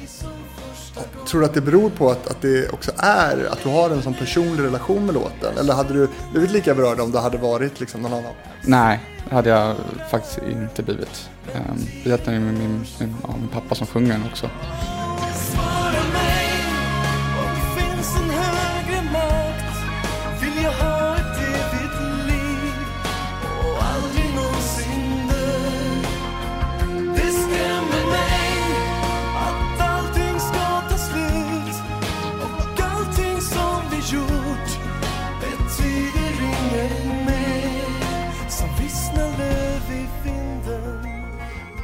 [1.26, 4.02] Tror du att det beror på att, att det också är att du har en
[4.02, 5.58] sån personlig relation med låten?
[5.58, 8.32] Eller hade du blivit lika berörd om det hade varit liksom någon annan?
[8.62, 9.76] Nej, det hade jag
[10.10, 11.30] faktiskt inte blivit.
[11.54, 14.50] Um, det är min, min, min, ja, min pappa som sjunger den också.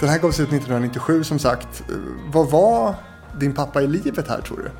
[0.04, 1.82] Den här gavs ut 1997 som sagt.
[2.32, 2.94] Vad var
[3.40, 4.70] din pappa i livet här tror du?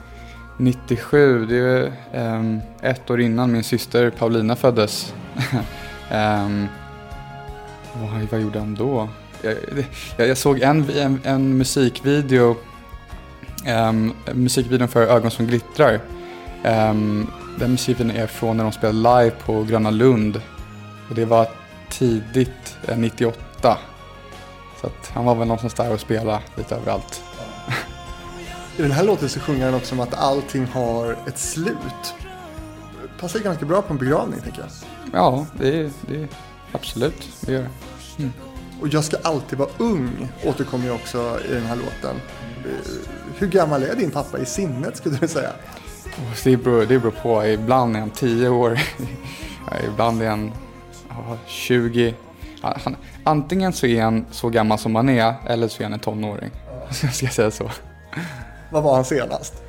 [0.65, 1.93] 97, det är
[2.37, 5.15] um, ett år innan min syster Paulina föddes.
[6.13, 6.69] um,
[8.01, 9.09] vad, vad gjorde han då?
[9.43, 9.55] Jag,
[10.17, 12.57] jag, jag såg en, en, en musikvideo,
[13.89, 16.01] um, musikvideon för Ögon som glittrar.
[16.65, 20.41] Um, den musikvideon är från när de spelade live på Gröna Lund.
[21.09, 21.49] Och det var
[21.91, 23.79] tidigt, eh, 98.
[24.85, 27.23] Så att han var väl någonstans där och spelade lite överallt.
[28.77, 32.14] I den här låten så sjunger han också om att allting har ett slut.
[33.20, 34.70] Passar ganska bra på en begravning tänker jag.
[35.12, 36.29] Ja, det, det
[36.73, 37.70] absolut, det gör det.
[38.23, 38.33] Mm.
[38.81, 42.16] Och jag ska alltid vara ung återkommer ju också i den här låten.
[43.38, 45.51] Hur gammal är din pappa i sinnet skulle du säga?
[46.44, 47.47] Det beror, det beror på.
[47.47, 48.81] Ibland är han 10 år.
[49.92, 50.53] Ibland är han
[51.09, 52.14] ja, 20.
[52.64, 55.98] Han, antingen så är han så gammal som han är eller så är han en
[55.98, 56.50] tonåring.
[57.03, 57.70] Jag ska säga så.
[58.70, 59.62] Vad var han senast?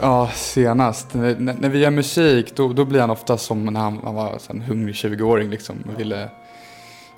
[0.00, 1.14] Ja, senast.
[1.14, 4.40] När, när vi gör musik då, då blir han ofta som när han, han var
[4.50, 6.30] en hungrig 20-åring liksom och ville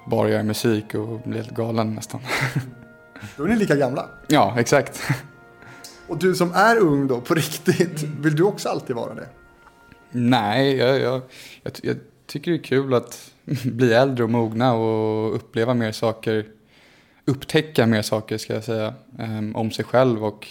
[0.07, 2.21] bara göra musik och bli helt galen nästan.
[3.37, 4.07] Då är ni lika gamla.
[4.27, 5.03] Ja, exakt.
[6.07, 9.29] Och du som är ung då, på riktigt, vill du också alltid vara det?
[10.11, 11.23] Nej, jag, jag,
[11.63, 13.30] jag, jag tycker det är kul att
[13.65, 16.47] bli äldre och mogna och uppleva mer saker.
[17.25, 18.95] Upptäcka mer saker ska jag säga.
[19.19, 20.49] Ehm, om sig själv och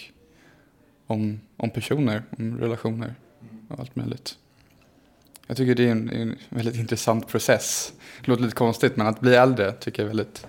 [1.06, 3.14] om, om personer, om relationer
[3.68, 4.36] och allt möjligt.
[5.46, 7.92] Jag tycker det är en, en väldigt intressant process.
[8.20, 10.46] Det låter lite konstigt men att bli äldre tycker jag är väldigt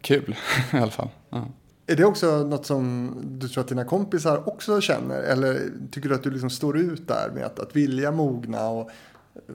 [0.00, 0.36] kul
[0.72, 1.08] i alla fall.
[1.30, 1.48] Ja.
[1.86, 5.22] Är det också något som du tror att dina kompisar också känner?
[5.22, 8.90] Eller tycker du att du liksom står ut där med att, att vilja mogna och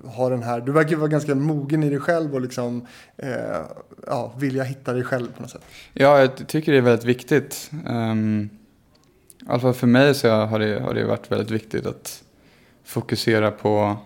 [0.04, 2.86] ha den här, du verkar vara ganska mogen i dig själv och liksom
[3.18, 3.30] eh,
[4.08, 5.66] ja, vilja hitta dig själv på något sätt.
[5.94, 7.72] Ja, jag tycker det är väldigt viktigt.
[7.88, 8.50] Um,
[9.42, 12.24] I alla fall för mig så har det, har det varit väldigt viktigt att
[12.84, 13.98] fokusera på,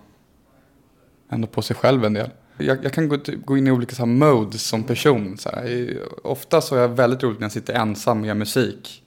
[1.29, 2.29] ändå på sig själv en del.
[2.57, 5.37] Jag, jag kan gå, gå, in i olika så här, modes som person.
[5.37, 5.97] Så här.
[6.23, 9.03] Ofta så är jag väldigt roligt när jag sitter ensam och gör musik.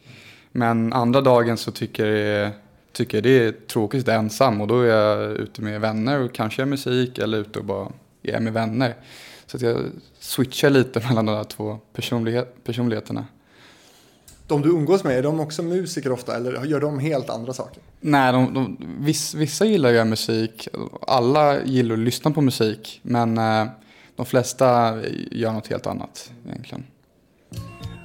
[0.52, 4.60] Men andra dagen så tycker jag det är tycker det är tråkigt att sitta ensam
[4.60, 8.40] och då är jag ute med vänner och kanske musik eller ute och bara är
[8.40, 8.94] med vänner.
[9.46, 9.76] Så att jag
[10.18, 13.26] switchar lite mellan de där två personlighet, personligheterna.
[14.46, 17.82] De du umgås med, är de också musiker ofta eller gör de helt andra saker?
[18.00, 20.68] Nej, de, de, viss, vissa gillar att göra musik.
[21.00, 23.00] Alla gillar att lyssna på musik.
[23.02, 23.66] Men eh,
[24.16, 24.98] de flesta
[25.30, 26.84] gör något helt annat egentligen.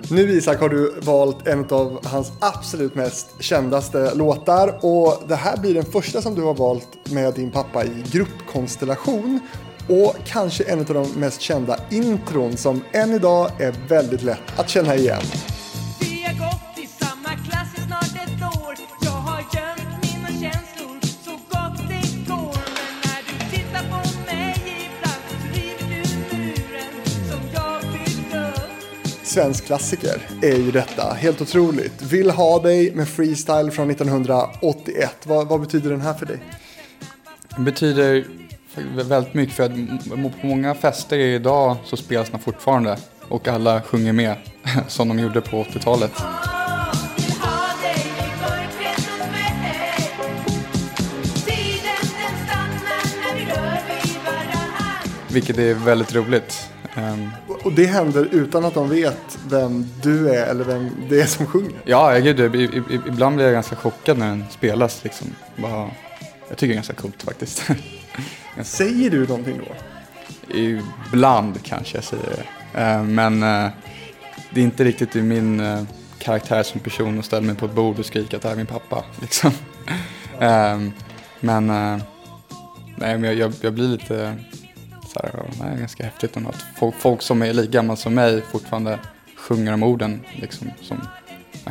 [0.09, 5.57] Nu Isak har du valt en av hans absolut mest kändaste låtar och det här
[5.57, 9.39] blir den första som du har valt med din pappa i gruppkonstellation
[9.89, 14.69] och kanske en av de mest kända intron som än idag är väldigt lätt att
[14.69, 15.21] känna igen.
[29.33, 31.13] Svensk klassiker är ju detta.
[31.13, 32.01] Helt otroligt.
[32.01, 35.15] Vill ha dig med freestyle från 1981.
[35.23, 36.39] Vad, vad betyder den här för dig?
[37.55, 38.25] Den betyder
[39.03, 42.97] väldigt mycket för att på många fester idag så spelas den fortfarande
[43.29, 44.35] och alla sjunger med
[44.87, 46.11] som de gjorde på 80-talet.
[55.31, 56.72] Vilket är väldigt roligt.
[56.97, 57.31] Um,
[57.63, 61.45] och det händer utan att de vet vem du är eller vem det är som
[61.45, 61.81] sjunger?
[61.85, 62.39] Ja, gud,
[63.07, 65.03] ibland blir jag ganska chockad när den spelas.
[65.03, 65.27] Liksom.
[65.55, 65.89] Bara,
[66.49, 67.63] jag tycker det är ganska coolt faktiskt.
[68.61, 69.75] säger du någonting då?
[70.55, 72.79] Ibland kanske jag säger det.
[72.79, 73.71] Ehm, men uh,
[74.49, 75.83] det är inte riktigt i min uh,
[76.19, 78.57] karaktär som person att ställa mig på ett bord och skrika att det här är
[78.57, 79.03] min pappa.
[79.21, 79.51] Liksom.
[80.39, 80.93] um,
[81.39, 82.03] men, uh,
[82.95, 84.35] nej, men jag, jag, jag blir lite
[85.13, 88.13] så här, det är ganska häftigt ändå att folk, folk som är lika gamla som
[88.13, 88.99] mig fortfarande
[89.35, 90.97] sjunger de orden liksom, som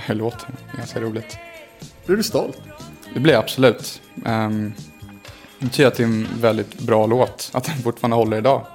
[0.08, 0.56] i låten.
[0.66, 1.38] Det är ganska roligt.
[2.06, 2.60] Blir du stolt?
[3.14, 4.02] Det blir jag absolut.
[4.24, 4.72] Um,
[5.58, 8.66] det betyder att det är en väldigt bra låt, att den fortfarande håller idag.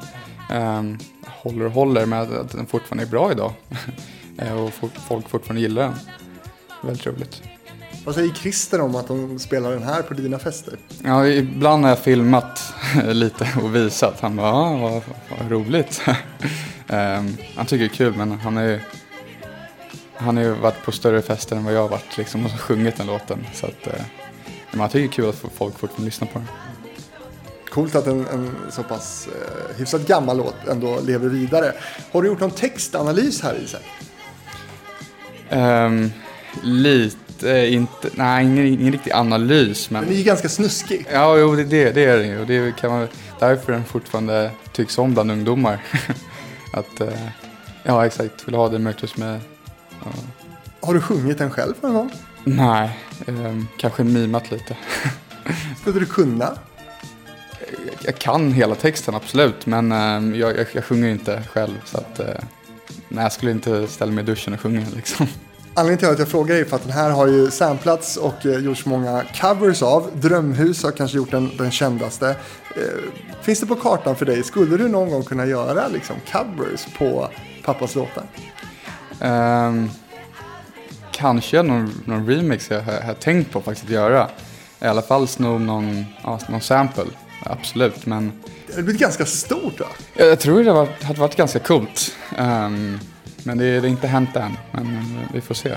[0.51, 3.53] Um, håller och håller, men att den fortfarande är bra idag.
[4.39, 4.73] Eh, och
[5.08, 5.93] folk fortfarande gillar den.
[6.82, 7.41] Väldigt roligt.
[8.08, 10.78] Vad säger Christer om att de spelar den här på dina fester?
[11.04, 12.74] Ja, ibland har jag filmat
[13.06, 14.20] lite och visat.
[14.20, 15.02] Han bara, ah, vad,
[15.39, 16.02] vad roligt.
[16.08, 18.82] um, han tycker det är kul, men han är
[20.15, 22.98] han har ju varit på större fester än vad jag har varit liksom, och sjungit
[22.98, 23.46] den låten.
[23.54, 23.88] Så att,
[24.72, 26.48] men han tycker det är kul att folk fortfarande lyssnar på den.
[27.70, 31.74] Coolt att en, en så pass uh, hyfsat gammal låt ändå lever vidare.
[32.12, 33.84] Har du gjort någon textanalys här Isak?
[35.50, 36.12] Um,
[36.63, 39.89] lite eh, inte, nej, ingen, ingen riktig analys.
[39.89, 41.08] Men den är ju ganska snuskig.
[41.12, 42.39] Ja, jo, det, det, det är den ju.
[42.39, 43.08] Och det kan man,
[43.39, 45.80] därför den fortfarande tycks om bland ungdomar.
[46.73, 47.28] att, eh,
[47.84, 49.39] ja exakt, vill ha det möjligtvis med.
[50.04, 50.12] Ja.
[50.80, 52.12] Har du sjungit den själv någon gång?
[52.43, 54.78] Nej, eh, kanske mimat lite.
[55.82, 56.58] Skulle du kunna?
[57.86, 61.82] Jag, jag kan hela texten absolut, men eh, jag, jag, jag, sjunger inte själv.
[61.86, 62.26] Så att, eh,
[63.08, 65.28] nej, jag skulle inte ställa mig i duschen och sjunga liksom.
[65.77, 68.59] Anledningen till att jag frågar är för att den här har ju samplats och eh,
[68.59, 70.11] gjorts många covers av.
[70.13, 72.29] Drömhus har kanske gjort den, den kändaste.
[72.75, 74.43] Eh, finns det på kartan för dig?
[74.43, 77.29] Skulle du någon gång kunna göra liksom, covers på
[77.63, 78.23] pappas låtar?
[79.21, 79.89] Um,
[81.11, 84.29] kanske någon, någon remix jag har, har tänkt på faktiskt att göra.
[84.81, 87.05] I alla fall sno någon, ja, någon sample,
[87.43, 88.05] absolut.
[88.05, 88.31] Men
[88.67, 89.87] Det har blivit ganska stort va?
[90.13, 92.15] jag, jag tror det var, hade varit ganska coolt.
[92.37, 92.99] Ehm,
[93.43, 95.76] men det har inte hänt än, men eh, vi får se.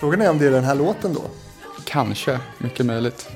[0.00, 1.22] Frågan är om det är den här låten då.
[1.84, 3.28] Kanske, mycket möjligt.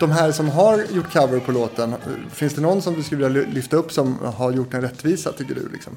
[0.00, 1.94] De här som har gjort cover på låten,
[2.30, 5.32] finns det någon som du skulle vilja ly- lyfta upp som har gjort en rättvisa
[5.32, 5.68] tycker du?
[5.72, 5.92] Liksom?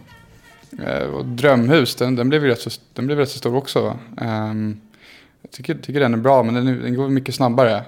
[0.86, 4.00] Eh, och Drömhus, den, den, blev ju rätt så, den blev rätt så stor också.
[4.22, 4.80] Ehm,
[5.42, 7.84] jag tycker, tycker den är bra, men den, är- den går mycket snabbare.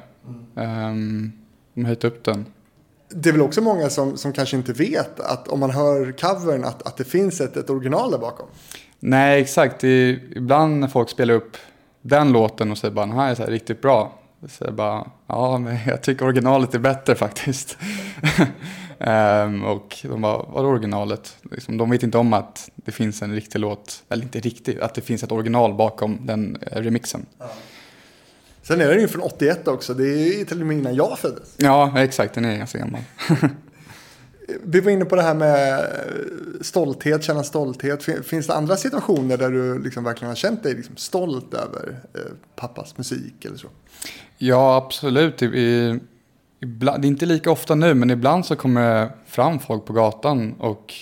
[0.56, 1.32] Um,
[1.74, 2.46] de har höjt upp den.
[3.10, 6.64] Det är väl också många som, som kanske inte vet att om man hör covern
[6.64, 8.48] att, att det finns ett, ett original där bakom.
[9.00, 9.84] Nej, exakt.
[9.84, 11.58] Är, ibland när folk spelar upp
[12.02, 14.20] den låten och säger bara den här är så här riktigt bra.
[14.42, 17.78] Så säger jag bara, ja men jag tycker originalet är bättre faktiskt.
[19.00, 21.38] Ehm, och de bara, vadå originalet?
[21.52, 24.94] Liksom, de vet inte om att det finns en riktig låt, eller inte riktig, att
[24.94, 27.26] det finns ett original bakom den eh, remixen.
[28.68, 31.20] Sen är den ju från 81 också, det är ju till och med innan jag
[31.20, 31.56] föddes.
[31.58, 33.02] Ja, exakt, den är ganska gammal.
[34.64, 35.86] Vi var inne på det här med
[36.62, 38.04] stolthet, känna stolthet.
[38.04, 42.00] Fin- Finns det andra situationer där du liksom verkligen har känt dig liksom stolt över
[42.14, 42.22] eh,
[42.56, 43.68] pappas musik eller så?
[44.38, 45.42] Ja, absolut.
[45.42, 46.00] I,
[46.60, 50.54] ibland, det är inte lika ofta nu, men ibland så kommer fram folk på gatan
[50.60, 50.94] och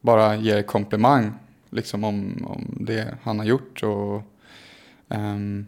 [0.00, 1.32] bara ger komplimang
[1.70, 3.82] liksom om, om det han har gjort.
[3.82, 4.22] Och,
[5.08, 5.66] ehm,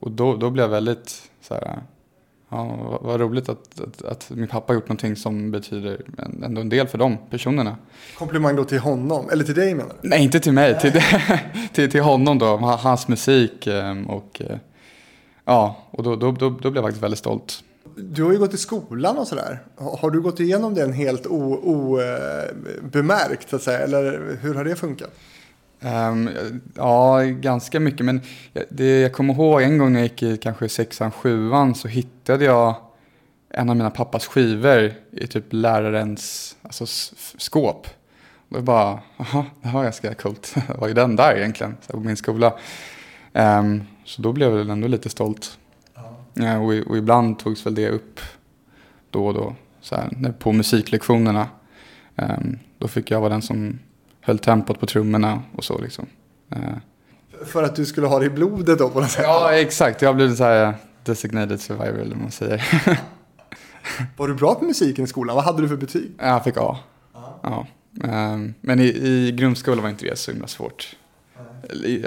[0.00, 1.82] och då, då blir jag väldigt så här,
[2.48, 6.60] ja, vad, vad roligt att, att, att min pappa gjort någonting som betyder en- ändå
[6.60, 7.76] en del för de personerna.
[8.18, 10.08] Komplimang då till honom, eller till dig menar du?
[10.08, 10.92] Nej, inte till mig, till,
[11.72, 14.56] till, till honom då, ha- hans musik ehm, och eh,
[15.44, 17.62] ja, och då, då, då, då blev jag faktiskt väldigt stolt.
[17.96, 19.62] Du har ju gått i skolan och sådär.
[19.76, 21.26] Har har du gått igenom den helt
[22.82, 23.78] obemärkt så att säga?
[23.78, 25.10] Eller hur har det funkat?
[25.80, 26.30] Ehm,
[26.74, 28.06] ja, ganska mycket.
[28.06, 28.20] Men
[28.68, 32.44] det jag kommer ihåg en gång när jag gick i kanske sexan, sjuan så hittade
[32.44, 32.74] jag
[33.50, 36.86] en av mina pappas skivor i typ lärarens alltså,
[37.38, 37.86] skåp.
[38.48, 40.54] Och jag bara, jaha, det var ganska coolt.
[40.78, 41.76] Var ju den där egentligen?
[41.86, 42.54] På min skola.
[43.32, 45.58] Ehm, så då blev jag väl ändå lite stolt.
[46.34, 48.20] Ja, och, i- och ibland togs väl det upp
[49.10, 49.54] då och då.
[49.80, 51.48] Så här, på musiklektionerna.
[52.16, 53.78] Ehm, då fick jag vara den som
[54.26, 56.06] höll tempot på trummorna och så liksom.
[56.50, 56.58] Eh,
[57.46, 59.24] För att du skulle ha det i blodet då på något sätt?
[59.24, 60.02] ja, exakt.
[60.02, 62.64] Jag blev så här designated survivor eller vad man säger.
[64.16, 65.36] Var du bra på musiken i skolan?
[65.36, 66.10] Vad hade du för betyg?
[66.18, 66.78] jag fick A.
[67.42, 67.66] Ja.
[68.04, 70.96] Ehm, men i, i grundskolan var inte det så himla svårt.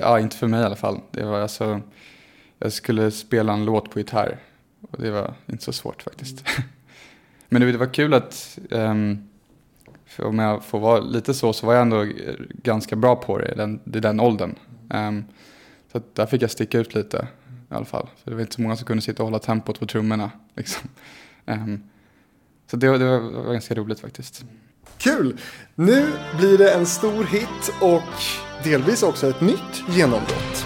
[0.01, 0.99] Ja, inte för mig i alla fall.
[1.11, 1.81] Det var alltså,
[2.59, 4.39] jag skulle spela en låt på gitarr.
[4.91, 6.43] Och det var inte så svårt faktiskt.
[7.49, 9.28] Men det, var kul att, för
[10.23, 12.05] om jag får vara lite så, så var jag ändå
[12.63, 14.55] ganska bra på det i den, i den åldern.
[14.93, 15.25] Um,
[15.91, 17.27] så att där fick jag sticka ut lite
[17.71, 18.07] i alla fall.
[18.23, 20.31] För det var inte så många som kunde sitta och hålla tempot på trummorna.
[20.55, 20.89] Liksom.
[21.45, 21.83] Um,
[22.71, 24.45] så det, var- det var ganska roligt faktiskt.
[24.97, 25.37] Kul!
[25.75, 28.01] Nu blir det en stor hit och
[28.63, 30.65] delvis också ett nytt genombrott.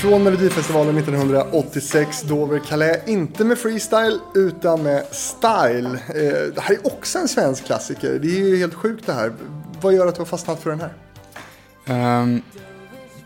[0.00, 2.98] Från Melodifestivalen 1986, Dover Calais.
[3.06, 5.90] Inte med freestyle, utan med style.
[6.08, 8.18] Eh, det här är också en svensk klassiker.
[8.22, 9.32] Det är ju helt sjukt det här.
[9.80, 12.20] Vad gör att du har fastnat för den här?
[12.20, 12.42] Um,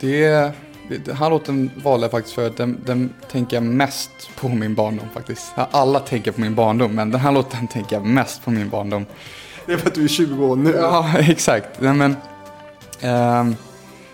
[0.00, 0.28] det,
[0.88, 4.10] det, den här låten valde jag faktiskt för att den, den tänker jag mest
[4.40, 5.52] på min barndom faktiskt.
[5.56, 9.06] Alla tänker på min barndom, men den här låten tänker jag mest på min barndom.
[9.66, 10.70] Det är för att du är 20 år nu.
[10.70, 11.80] Ja, exakt.
[11.80, 12.16] Nej, men,
[13.00, 13.56] ehm,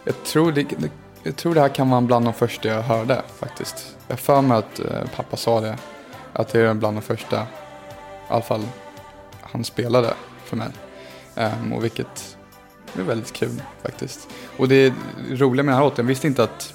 [0.04, 0.90] jag, tror det, det,
[1.22, 3.96] jag tror det här kan vara bland de första jag hörde faktiskt.
[4.08, 5.76] Jag har för mig att eh, pappa sa det.
[6.32, 7.46] Att det är bland de första, i
[8.28, 8.62] alla fall,
[9.42, 10.14] han spelade
[10.44, 10.68] för mig.
[11.34, 12.36] Um, och vilket
[12.98, 14.28] är väldigt kul faktiskt.
[14.56, 14.92] Och det
[15.30, 16.74] roliga med den här låten, jag visste inte att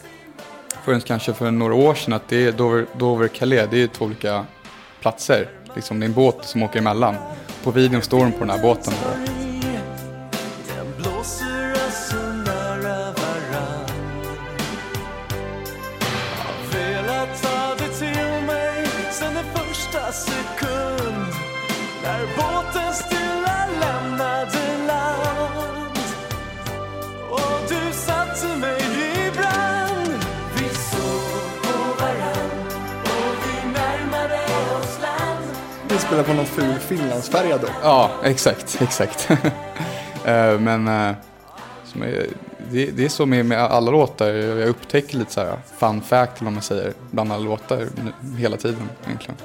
[0.83, 4.05] förrän kanske för några år sedan att det är Dover, Dover Calais, det är två
[4.05, 4.45] olika
[5.01, 5.49] platser.
[5.75, 7.15] Liksom, det är en båt som åker emellan.
[7.63, 8.93] På videon står de på den här båten.
[36.15, 37.67] Spela på någon ful finlandsfärja då.
[37.83, 39.29] Ja, exakt, exakt.
[40.25, 41.15] Eh, Men eh,
[42.71, 44.27] det, det är så med, med alla låtar.
[44.33, 47.87] Jag upptäcker lite så här fun fact, eller vad man säger, bland alla låtar
[48.37, 49.35] hela tiden egentligen.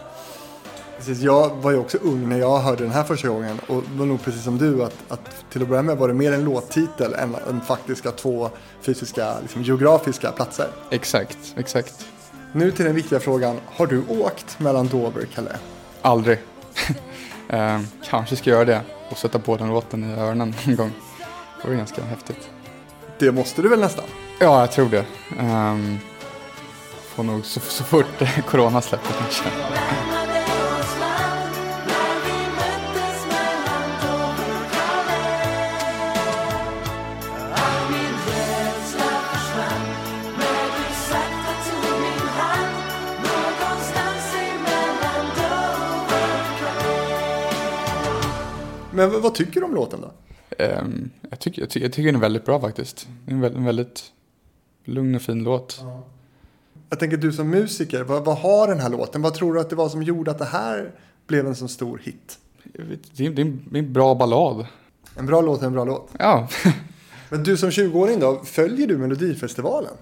[0.96, 4.06] Precis, jag var ju också ung när jag hörde den här första gången och var
[4.06, 7.14] nog precis som du att, att till att börja med var det mer en låttitel
[7.14, 8.50] än, än faktiska två
[8.82, 10.66] fysiska, liksom, geografiska platser.
[10.90, 12.06] Exakt, exakt.
[12.52, 15.60] Nu till den viktiga frågan, har du åkt mellan Dover och Calais?
[16.02, 16.38] Aldrig.
[17.52, 20.92] Eh, kanske ska göra det och sätta på den låten i öronen någon gång.
[21.62, 22.50] Det vore ganska häftigt.
[23.18, 24.04] Det måste du väl nästan?
[24.40, 25.04] Ja, jag tror det.
[25.40, 25.98] Um,
[27.14, 28.06] får nog så, så fort
[28.46, 29.44] corona släpper kanske.
[49.08, 50.10] Men vad, tycker du om låten då?
[50.64, 53.08] Ehm, jag, tycker, jag, tycker, jag tycker den är väldigt bra faktiskt.
[53.26, 54.12] Det är en väldigt, en väldigt
[54.84, 55.80] lugn och fin låt.
[56.90, 59.22] Jag tänker du som musiker, vad, vad har den här låten?
[59.22, 60.90] Vad tror du att det var som gjorde att det här
[61.26, 62.38] blev en så stor hit?
[62.62, 64.66] Vet, det, är, det är en- det är en bra ballad.
[65.16, 66.10] En bra låt är en bra låt.
[66.18, 66.48] Ja,
[67.28, 69.92] Men du som 20-åring då, följer du Melodifestivalen?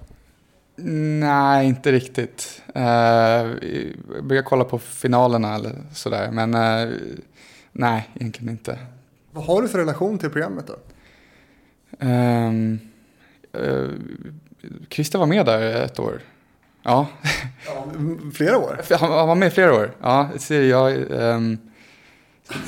[1.20, 2.62] nej inte riktigt.
[2.76, 6.94] Uh, jag brukar kolla på finalerna eller sådär, men eh,
[7.78, 8.78] nej, egentligen inte.
[9.30, 10.76] Vad har du för relation till programmet då?
[12.06, 12.80] Um,
[14.90, 16.20] Christer var med där ett år.
[16.82, 17.06] Ja,
[17.94, 18.80] M- Flera år?
[18.98, 19.94] han, han var med flera år.
[20.02, 20.92] Ja, ser jag.
[21.22, 21.58] ehm,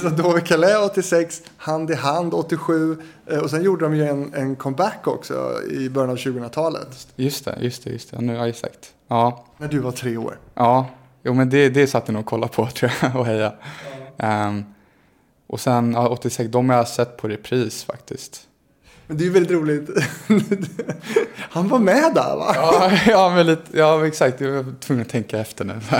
[0.00, 2.96] Så Dover Calais 86, Hand i hand 87
[3.26, 7.08] eh, och sen gjorde de ju en, en comeback också i början av 2000-talet.
[7.16, 8.20] just det, just det, just det.
[8.20, 8.94] Nu, ja, exakt.
[9.08, 10.38] Ja, När du var tre år.
[10.54, 10.86] ja.
[11.22, 13.52] Jo, men det, det satt jag nog och kollade på tror jag och heja.
[14.18, 14.64] Ehm,
[15.50, 18.46] och sen ja, 86, de har jag sett på repris faktiskt.
[19.06, 19.90] Men det är ju väldigt roligt.
[21.36, 22.52] Han var med där va?
[22.54, 24.40] Ja, ja, men lite, ja exakt.
[24.40, 25.80] Jag var tvungen att tänka efter nu.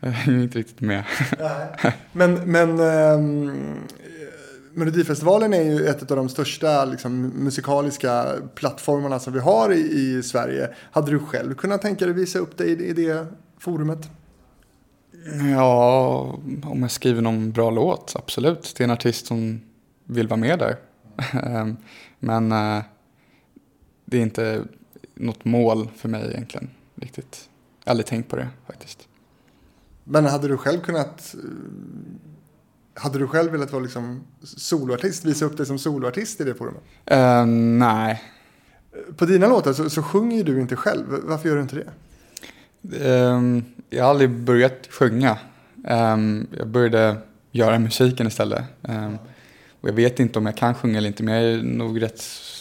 [0.00, 1.04] Jag är inte riktigt med.
[2.12, 3.78] Men, men ehm,
[4.72, 10.22] Melodifestivalen är ju ett av de största liksom, musikaliska plattformarna som vi har i, i
[10.22, 10.68] Sverige.
[10.90, 13.26] Hade du själv kunnat tänka dig visa upp dig i, i det
[13.58, 14.10] forumet?
[15.50, 16.18] Ja,
[16.64, 18.74] om jag skriver någon bra låt, absolut.
[18.76, 19.60] Det är en artist som
[20.04, 20.76] vill vara med där.
[21.46, 21.76] Ehm,
[22.18, 22.82] Men eh,
[24.04, 24.64] det är inte
[25.14, 27.48] något mål för mig egentligen, riktigt.
[27.84, 29.08] Jag har aldrig tänkt på det faktiskt.
[30.04, 31.34] Men hade du själv kunnat...
[31.34, 31.40] eh,
[32.94, 36.82] Hade du själv velat vara liksom soloartist, visa upp dig som soloartist i det forumet?
[37.06, 38.22] Ehm, nej,
[39.16, 41.04] På dina låtar så, så sjunger ju du inte själv.
[41.24, 41.84] Varför gör du inte
[42.82, 43.08] det?
[43.10, 45.38] Ehm, jag har aldrig börjat sjunga.
[45.88, 47.16] Um, jag började
[47.50, 48.64] göra musiken istället.
[48.82, 49.18] Um,
[49.80, 52.20] och jag vet inte om jag kan sjunga eller inte, men jag är nog rätt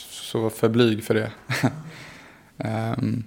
[0.09, 1.31] så för blyg för det.
[2.97, 3.23] um,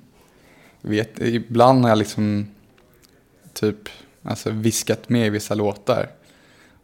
[0.81, 2.47] vet, ibland har jag liksom
[3.53, 3.89] typ
[4.23, 6.11] alltså, viskat med i vissa låtar.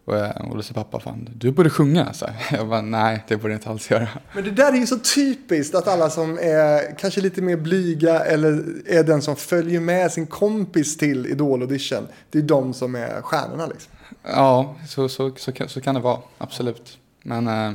[0.09, 2.13] Och, jag- och då säger pappa, fan, du borde sjunga.
[2.13, 2.35] Så här.
[2.57, 4.07] Jag bara, nej, det borde jag inte alls göra.
[4.35, 8.19] Men det där är ju så typiskt att alla som är kanske lite mer blyga
[8.19, 12.07] eller är den som följer med sin kompis till Idol-audition.
[12.29, 13.91] Det är de som är stjärnorna liksom.
[14.23, 16.97] Ja, så, så, så, kan, så kan det vara, absolut.
[17.23, 17.73] Men eh,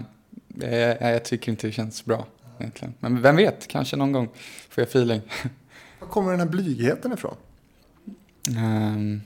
[0.70, 2.26] jag, jag tycker inte det känns bra
[2.58, 2.94] egentligen.
[3.00, 4.28] Men vem vet, kanske någon gång
[4.68, 5.20] får jag feeling.
[6.00, 7.34] Var kommer den här blygheten ifrån?
[8.58, 9.20] Ehm,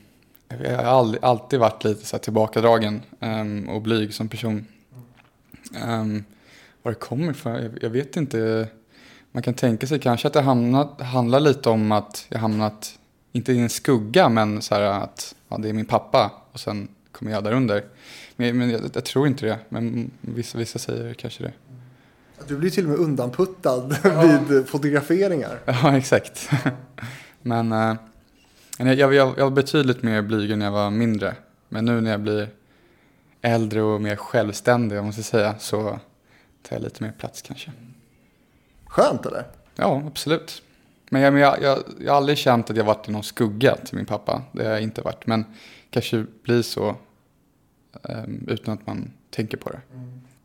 [0.57, 4.65] jag har aldrig, alltid varit lite så här tillbakadragen ehm, och blyg som person.
[5.85, 6.23] Um,
[6.83, 7.53] var det kommer ifrån?
[7.53, 8.67] Jag, jag vet inte.
[9.31, 12.99] Man kan tänka sig kanske att det hamnat, handlar lite om att jag hamnat,
[13.31, 16.87] inte i en skugga, men så här att ja, det är min pappa och sen
[17.11, 17.83] kommer jag där under.
[18.35, 21.53] Men, men jag, jag tror inte det, men vissa, vissa säger kanske det.
[22.47, 23.97] Du blir till och med undanputtad
[24.49, 25.59] vid fotograferingar.
[25.65, 26.49] Ja, exakt.
[27.41, 27.97] Men men
[28.87, 31.35] jag, jag, jag var betydligt mer blyg när jag var mindre.
[31.69, 32.49] Men nu när jag blir
[33.41, 35.99] äldre och mer självständig, man ska säga, så
[36.61, 37.71] tar jag lite mer plats kanske.
[38.85, 39.43] Skönt eller?
[39.75, 40.61] Ja, absolut.
[41.09, 43.75] Men, jag, men jag, jag, jag har aldrig känt att jag varit i någon skugga
[43.75, 44.41] till min pappa.
[44.51, 45.27] Det har jag inte varit.
[45.27, 45.45] Men
[45.89, 46.95] kanske blir så
[48.03, 49.81] ehm, utan att man tänker på det.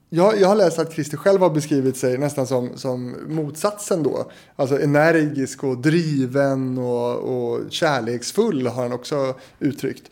[0.09, 4.31] Jag, jag har läst att Christer själv har beskrivit sig nästan som, som motsatsen då.
[4.57, 10.11] Alltså energisk och driven och, och kärleksfull har han också uttryckt.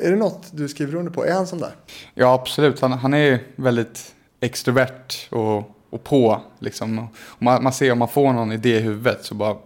[0.00, 1.24] Är det något du skriver under på?
[1.24, 1.74] Är han sån där?
[2.14, 2.80] Ja, absolut.
[2.80, 6.42] Han, han är väldigt extrovert och, och på.
[6.58, 6.98] Liksom.
[7.14, 9.56] Och man, man ser om man får någon idé i huvudet så bara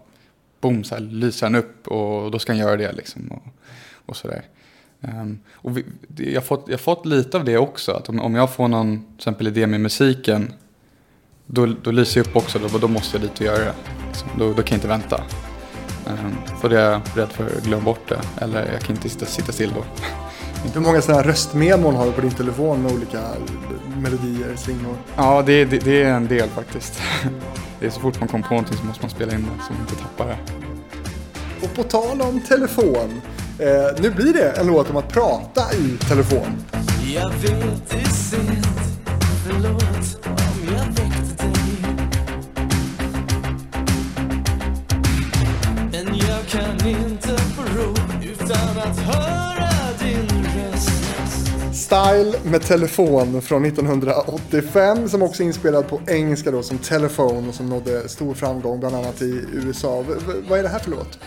[0.60, 2.92] boom, så här, lyser han upp och då ska han göra det.
[2.92, 3.42] Liksom, och,
[4.06, 4.44] och sådär.
[5.08, 5.84] Um, och vi,
[6.16, 7.92] jag, har fått, jag har fått lite av det också.
[7.92, 10.52] Att om, om jag får någon till exempel idé med musiken.
[11.46, 12.58] Då, då lyser jag upp också.
[12.58, 13.74] Då, då måste jag dit och göra det.
[14.08, 15.24] Liksom, då, då kan jag inte vänta.
[16.06, 18.20] Um, för det är jag rädd för att glömma bort det.
[18.38, 19.84] Eller jag kan inte sitta, sitta still då.
[20.74, 23.22] Hur många sådana här röstmemon har du på din telefon med olika
[23.96, 24.96] melodier, slingor?
[25.16, 27.00] Ja, det, det, det är en del faktiskt.
[27.80, 29.72] Det är så fort man kommer på någonting så måste man spela in det så
[29.72, 30.36] man inte tappar det.
[31.62, 33.20] Och på tal om telefon.
[33.58, 33.66] Eh,
[34.02, 36.64] nu blir det en låt om att prata i telefon.
[37.14, 38.66] Jag vet det är sent,
[39.46, 41.52] förlåt om jag väckte dig
[45.92, 49.68] Men jag kan inte få ro utan att höra
[50.00, 50.90] din röst
[51.84, 57.54] Style med telefon från 1985 som också är inspelad på engelska då som Telephone och
[57.54, 60.00] som nådde stor framgång bland annat i USA.
[60.08, 60.14] V-
[60.48, 61.18] vad är det här för låt?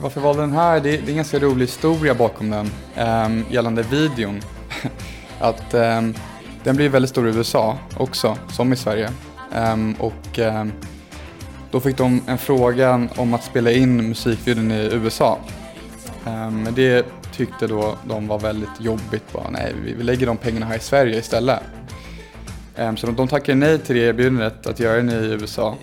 [0.00, 0.80] Varför jag valde den här?
[0.80, 2.70] Det är, det är en ganska rolig historia bakom den
[3.26, 4.40] um, gällande videon.
[5.40, 6.14] att um,
[6.64, 9.10] den blev väldigt stor i USA också, som i Sverige.
[9.56, 10.40] Um, och
[11.70, 15.38] då fick de en fråga om att spela in musikvideon i USA.
[16.50, 19.32] Men det tyckte då de var väldigt jobbigt.
[19.32, 21.60] Bara, nej, vi, vi lägger de pengarna här i Sverige istället.
[22.96, 25.76] Så de, de tackade nej till det erbjudandet att göra den i USA.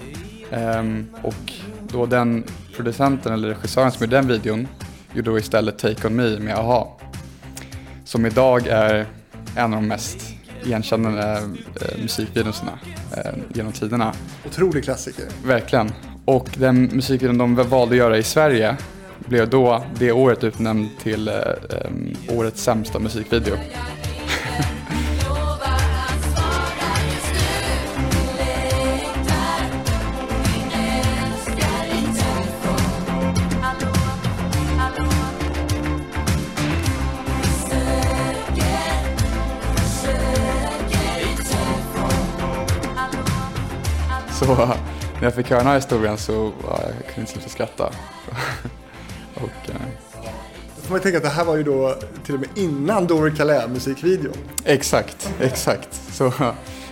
[1.22, 1.53] Och
[1.91, 2.43] då den
[2.76, 4.68] producenten eller regissören som gjorde den videon
[5.14, 6.88] gjorde då istället Take On Me med AHA.
[8.06, 9.06] Som idag är
[9.56, 10.18] en av de mest
[10.66, 11.42] igenkännande
[11.82, 12.80] eh, musikvideorna
[13.18, 14.14] eh, genom tiderna.
[14.46, 15.26] Otrolig klassiker.
[15.46, 15.92] Verkligen.
[16.26, 18.78] Och den musikvideon de valde att göra i Sverige
[19.20, 21.34] blev då det året utnämnd till eh,
[21.86, 23.56] em, årets sämsta musikvideo.
[45.16, 47.84] När jag fick höra den här historien så ja, jag kunde inte sluta skratta.
[49.36, 49.76] och, eh,
[50.76, 51.95] Då får man tänka att det här var ju då
[52.26, 54.38] till och med innan Dore Calais musikvideon.
[54.66, 56.01] exakt, exakt.
[56.12, 56.34] Så,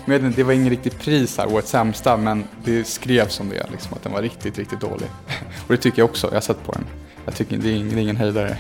[0.06, 3.94] men det var ingen riktigt pris här, årets sämsta, men det skrevs om det, liksom,
[3.94, 5.08] att den var riktigt, riktigt dålig.
[5.68, 6.86] och det tycker jag också, jag har sett på den.
[7.26, 8.58] Jag tycker det är ingen, det är ingen höjdare.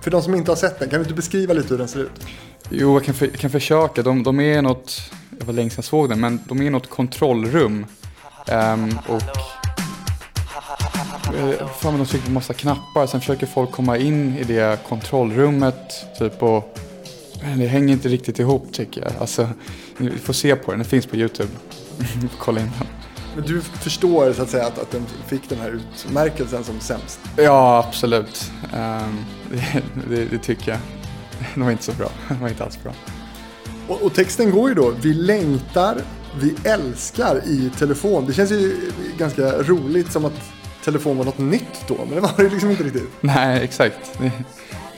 [0.00, 2.00] För de som inte har sett den, kan du inte beskriva lite hur den ser
[2.00, 2.26] ut?
[2.70, 4.02] Jo, jag kan, för, kan försöka.
[4.02, 5.02] De, de är något,
[5.38, 7.86] jag var länge sedan jag såg den, men de är något kontrollrum.
[8.46, 9.22] Ehm, och
[11.34, 16.06] eh, fan, de trycker på massa knappar, sen försöker folk komma in i det kontrollrummet.
[16.18, 16.78] Typ och
[17.42, 19.12] men det hänger inte riktigt ihop tycker jag.
[19.20, 19.48] Alltså,
[19.98, 21.50] ni får se på den, den finns på YouTube.
[22.38, 22.88] Kolla in den.
[23.34, 27.20] Men du förstår så att säga att, att den fick den här utmärkelsen som sämst.
[27.36, 28.50] Ja, absolut.
[28.74, 30.80] Ehm, det, det, det tycker jag.
[31.54, 32.08] De var inte så bra.
[32.28, 32.92] De var inte alls bra.
[33.88, 36.02] Och, och texten går ju då, vi längtar,
[36.40, 38.26] vi älskar i telefon.
[38.26, 38.76] Det känns ju
[39.18, 40.52] ganska roligt som att
[40.84, 43.08] telefon var något nytt då, men det var det liksom inte riktigt.
[43.20, 44.18] Nej, exakt.
[44.18, 44.32] Det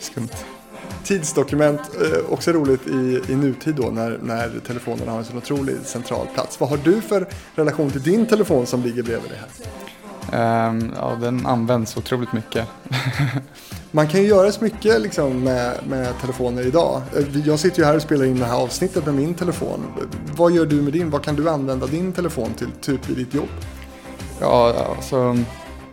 [0.00, 0.28] skumt.
[1.04, 5.86] Tidsdokument, eh, också roligt i, i nutid då när, när telefonen har en så otroligt
[5.86, 6.60] central plats.
[6.60, 9.48] Vad har du för relation till din telefon som ligger bredvid dig här?
[10.32, 12.68] Ehm, ja, den används otroligt mycket.
[13.90, 17.02] Man kan ju göra så mycket liksom med, med telefoner idag.
[17.16, 19.80] Eh, Jag sitter ju här och spelar in det här avsnittet med min telefon.
[20.36, 21.10] Vad gör du med din?
[21.10, 23.48] Vad kan du använda din telefon till, typ i ditt jobb?
[24.40, 25.36] Ja, alltså,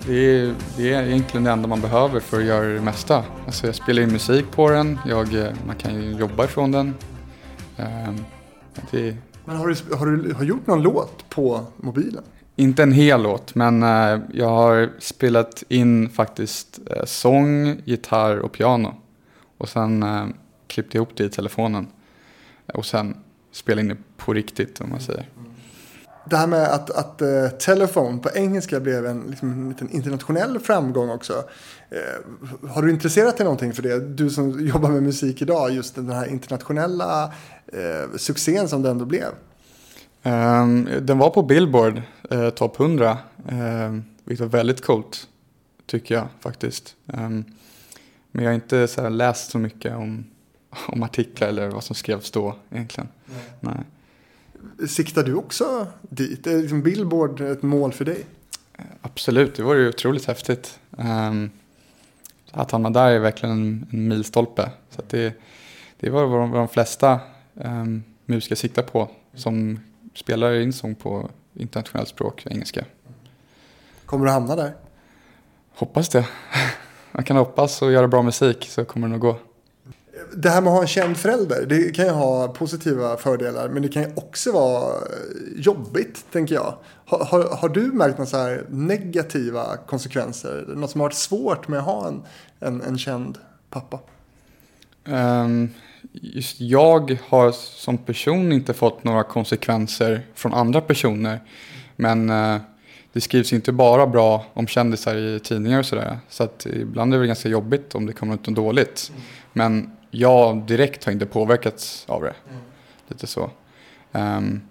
[0.08, 3.24] det, är, det är egentligen det enda man behöver för att göra det mesta.
[3.46, 6.94] Alltså, jag spelar in musik på den, jag, eh, man kan ju jobba ifrån den.
[7.78, 8.16] Ehm,
[8.92, 9.16] det,
[9.46, 12.24] Men har du, har du har gjort någon låt på mobilen?
[12.56, 18.52] Inte en hel låt, men eh, jag har spelat in faktiskt eh, sång, gitarr och
[18.52, 18.96] piano.
[19.58, 20.26] Och sen eh,
[20.68, 21.88] klippt ihop det i telefonen.
[22.74, 23.18] Och sen
[23.52, 25.30] spela in det på riktigt om man säger.
[26.26, 30.60] Det här med att, att uh, telefon på engelska blev en, liksom, en liten internationell
[30.60, 31.34] framgång också.
[31.34, 34.00] Uh, har du intresserat dig någonting för det?
[34.00, 37.34] Du som jobbar med musik idag, just den här internationella
[37.74, 39.30] uh, succén som det ändå blev.
[40.24, 42.02] Ehm, den var på Billboard,
[42.34, 43.18] uh, topp 100.
[43.50, 45.28] Um, vilket var väldigt coolt,
[45.86, 46.96] tycker jag faktiskt.
[47.08, 47.46] Ehm,
[48.32, 50.26] men jag har inte så läst så mycket om,
[50.88, 53.08] om artiklar eller vad som skrevs då egentligen.
[53.60, 53.76] Nej.
[54.88, 56.48] Siktar du också dit?
[56.48, 58.26] Är liksom Billboard ett mål för dig?
[59.02, 60.80] Absolut, det vore ju otroligt häftigt.
[60.90, 61.50] Um,
[62.52, 64.72] att hamna där är verkligen en, en milstolpe.
[64.90, 65.34] Så det,
[66.00, 67.20] det var vad de, vad de flesta
[67.54, 69.80] um, musiker siktar på som
[70.14, 72.86] spelar in sång på internationellt språk, engelska.
[74.06, 74.74] Kommer du hamna där?
[75.76, 76.28] Hoppas det.
[77.12, 79.38] Man kan hoppas och göra bra musik så kommer det nog gå.
[80.36, 83.82] det här med att ha en känd förälder, det kan ju ha positiva fördelar, men
[83.82, 84.96] det kan ju också vara
[85.56, 86.74] jobbigt, tänker jag.
[87.06, 90.66] Har, har, har du märkt några så här negativa konsekvenser?
[90.68, 92.24] Något som har varit svårt med att ha en,
[92.60, 93.38] en, en känd
[93.70, 94.00] pappa?
[95.06, 95.70] Ehm,
[96.12, 101.40] just jag har som person inte fått några konsekvenser från andra personer.
[101.96, 102.58] Men eh,
[103.14, 106.20] det skrivs inte bara bra om kändisar i tidningar och sådär.
[106.30, 109.12] Så att ibland är det ganska jobbigt om det kommer ut något dåligt.
[109.54, 112.34] Men jag direkt har inte påverkats av det.
[113.08, 113.50] Lite så.
[114.12, 114.62] Ehm,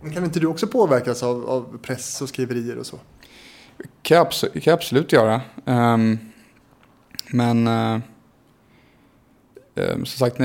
[0.00, 2.98] Men kan inte du också påverkas av, av press och skriverier och så?
[4.02, 5.40] kan jag, kan jag absolut göra.
[5.64, 6.18] Ehm,
[7.26, 8.02] men ehm,
[9.76, 10.36] Ehm, som sagt,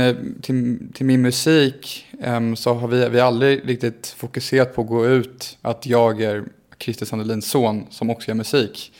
[0.42, 4.88] till, till min musik ehm, så har vi, vi har aldrig riktigt fokuserat på att
[4.88, 6.44] gå ut att jag är
[6.80, 8.94] Christer Sandelins son som också gör musik.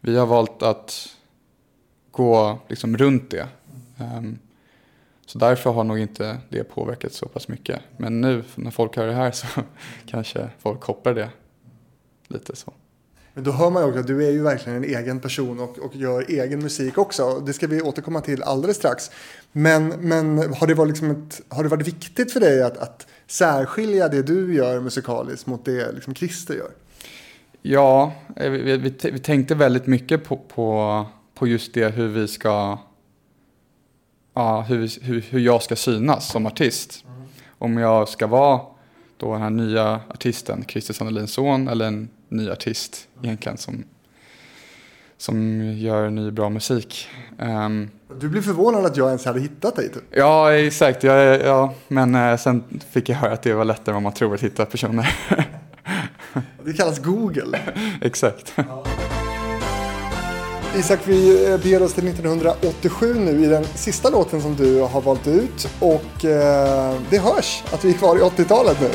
[0.00, 1.08] Vi har valt att
[2.10, 3.48] gå liksom runt det.
[3.98, 4.38] Ehm,
[5.26, 7.80] så därför har nog inte det påverkat så pass mycket.
[7.96, 9.46] Men nu när folk hör det här så
[10.06, 11.30] kanske folk kopplar det
[12.28, 12.72] lite så.
[13.34, 15.78] Men då hör man ju också att du är ju verkligen en egen person och,
[15.78, 17.42] och gör egen musik också.
[17.46, 19.10] Det ska vi återkomma till alldeles strax.
[19.52, 23.06] Men, men har, det varit liksom ett, har det varit viktigt för dig att, att
[23.26, 26.70] särskilja det du gör musikaliskt mot det liksom Christer gör?
[27.62, 32.28] Ja, eh, vi, vi, vi tänkte väldigt mycket på, på, på just det hur vi
[32.28, 32.78] ska...
[34.34, 37.04] Ja, hur, vi- hur, hur jag ska synas som artist.
[37.58, 38.60] Om jag ska vara
[39.16, 43.84] då den här nya artisten, Christer Sandelins son, eller en ny artist egentligen som,
[45.22, 47.08] som gör ny bra musik.
[47.38, 49.88] Ehm, Du blir förvånad att jag ens hade hittat dig.
[49.92, 50.02] Typ.
[50.10, 51.02] ja, exakt.
[51.04, 54.02] Ja, ja, ja, men eh, sen fick jag höra att det var lättare än vad
[54.02, 55.16] man tror att hitta personer.
[56.64, 57.58] Det kallas Google.
[58.00, 58.54] exakt.
[60.76, 65.00] Isak, vi eh, beger oss till 1987 nu i den sista låten som du har
[65.00, 65.68] valt ut.
[65.80, 68.88] Och eh, det hörs att vi är kvar i 80-talet nu.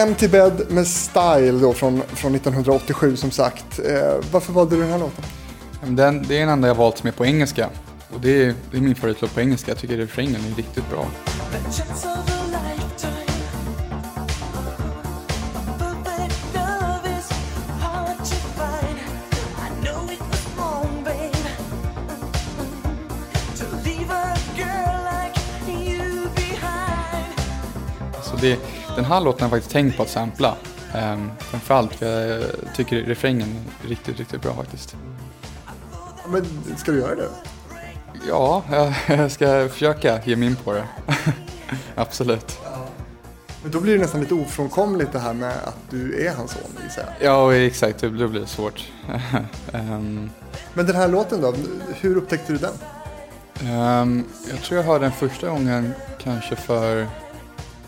[0.00, 3.78] Empty Bed med Style då från, från 1987 som sagt.
[3.78, 5.24] Eh, varför valde du den här låten?
[5.96, 7.68] Den, det är den enda jag valt som är på engelska.
[8.14, 9.70] Och det är, det är min favoritlåt på engelska.
[9.70, 11.06] Jag tycker refrängen är riktigt bra.
[11.52, 13.26] The chance of a lifetime.
[15.78, 17.28] Perfect love is
[17.80, 18.98] hard to find.
[19.58, 21.32] I know it was wrong, babe,
[23.58, 25.36] to leave a girl like
[25.68, 27.34] you behind.
[28.22, 28.58] Så det,
[28.96, 30.56] den här låten har jag faktiskt tänkt på att sampla.
[30.94, 32.44] Um, framförallt för jag
[32.76, 34.96] tycker refrängen är riktigt, riktigt bra faktiskt.
[36.28, 37.28] Men ska du göra det?
[38.28, 38.62] Ja,
[39.08, 40.84] jag, ska försöka ge mig in på det.
[41.94, 42.58] Absolut.
[43.62, 46.62] Men då blir det nästan lite ofrånkomligt det här med att du är hans son,
[46.84, 47.04] gissar.
[47.20, 47.98] Ja, exakt.
[48.00, 48.84] Det blir svårt.
[49.72, 50.30] Ehm,
[50.74, 51.54] Men den här låten då,
[52.00, 52.72] hur upptäckte du den?
[53.70, 57.06] ehm, jag tror jag hörde den första gången kanske för,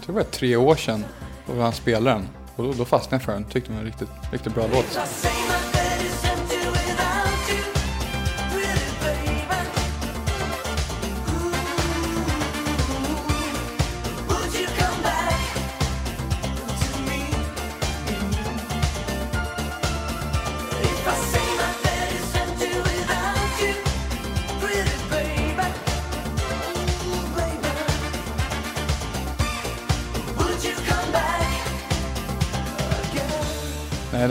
[0.02, 1.04] tror det var tre år sedan.
[1.46, 2.28] Då han spelade den.
[2.56, 3.44] Och då, då fastnade jag för den.
[3.44, 4.98] Tyckte det var en riktigt, riktigt bra låt.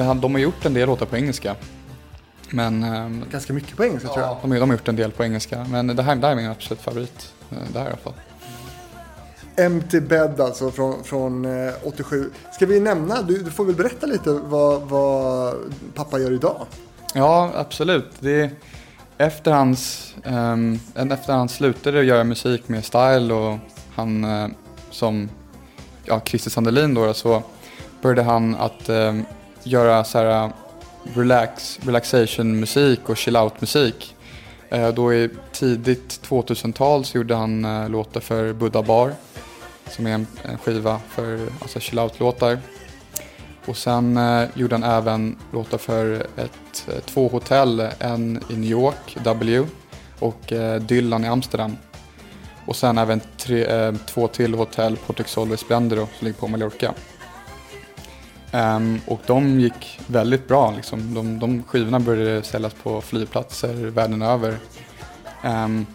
[0.03, 1.55] Det, de har gjort en del låtar på engelska.
[2.49, 4.37] Men ehm, Ganska mycket på engelska tror jag.
[4.41, 5.65] de, har- de har gjort en del på engelska.
[5.69, 7.33] Men det här, det här är min absolut favorit.
[7.51, 8.13] eh, Det här i alla fall.
[9.55, 12.31] Empty Bed alltså från, från eh, 87.
[12.53, 15.55] Ska vi nämna, du, du får väl berätta lite vad, vad
[15.95, 16.65] pappa gör idag?
[17.13, 18.11] Ja, absolut.
[18.19, 18.49] Det är
[19.17, 23.57] efter hans, um, efter han slutade göra musik med Style och
[23.95, 24.47] han eh,
[24.89, 25.29] som,
[26.05, 27.43] ja, Christer Sandelin då, så
[28.01, 29.25] började han att ehm,
[29.63, 30.51] göra så här äh,
[31.03, 34.15] relax, relaxation musik och chill out musik.
[34.69, 39.13] Äh, då i tidigt 2000-tal så gjorde han äh, låtar för Buddha Bar
[39.89, 40.27] som är en,
[40.63, 42.59] skiva för alltså chill out låtar.
[43.65, 44.19] Och sen
[44.53, 49.67] gjorde han även låtar för ett, två hotell, en i New York, W,
[50.19, 51.77] och Dylan i Amsterdam.
[52.65, 56.93] Och sen även tre, två till hotell, Portuxol och Splendero som ligger på Mallorca.
[58.53, 60.71] Um, och de gick väldigt bra.
[60.71, 61.13] Liksom.
[61.13, 64.57] De, de skivorna började säljas på flygplatser världen över.
[65.43, 65.85] Um,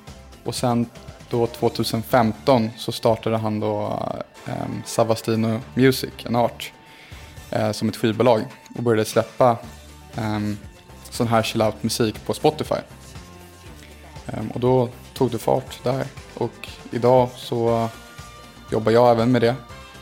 [0.45, 0.87] och sen
[1.31, 4.03] då 2015 så startade han då
[4.47, 6.73] um, Savastino Music, en art,
[7.57, 8.41] uh, som ett skivbolag
[8.77, 9.59] och började släppa
[10.17, 10.59] um,
[11.11, 12.81] sån här chill out musik på Spotify.
[14.55, 16.07] Och då tog det fart där.
[16.35, 17.89] Och idag så
[18.73, 19.55] jobbar jag även med det.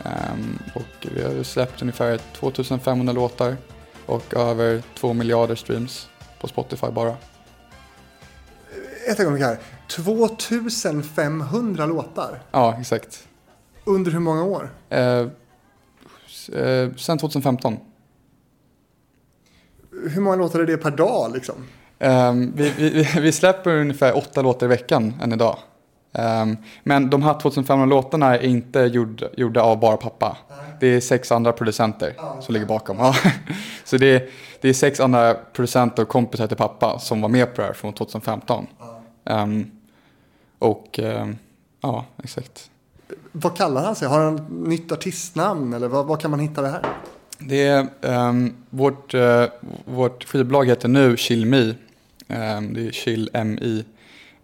[0.04, 3.56] Ehm, och vi har släppt ungefär 2500 låtar
[4.06, 6.08] och över 2 miljarder streams
[6.40, 7.16] på Spotify bara.
[9.10, 9.58] Ett ögonblick här.
[9.88, 12.42] 2500 låtar.
[12.50, 13.28] Ja, exakt.
[13.84, 14.70] Under hur många år?
[14.88, 15.00] Eh,
[16.52, 17.76] eh, sen 2015.
[20.08, 21.54] Hur många låtar är det per dag liksom?
[21.98, 25.58] Ehm, vi, vi, vi släpper ungefär åtta låtar i veckan än idag.
[26.14, 30.36] Ehm, men de här 2500 låtarna är inte gjord, gjorda av bara pappa.
[30.80, 32.96] Det är sex andra producenter som ligger bakom.
[33.84, 34.28] Så det är,
[34.60, 37.74] det är sex andra producenter och kompisar till pappa som var med på det här
[37.74, 38.66] från 2015.
[39.24, 39.70] Ehm,
[40.58, 41.36] och ehm,
[41.80, 42.70] ja, exakt.
[43.32, 44.08] Vad kallar han sig?
[44.08, 44.36] Har han
[44.66, 46.82] nytt artistnamn eller vad, vad kan man hitta det här?
[47.38, 47.86] Det är,
[48.70, 49.44] vårt, uh,
[49.84, 51.74] vårt skivbolag heter nu Chill Me.
[52.26, 53.84] Det är Chill MI.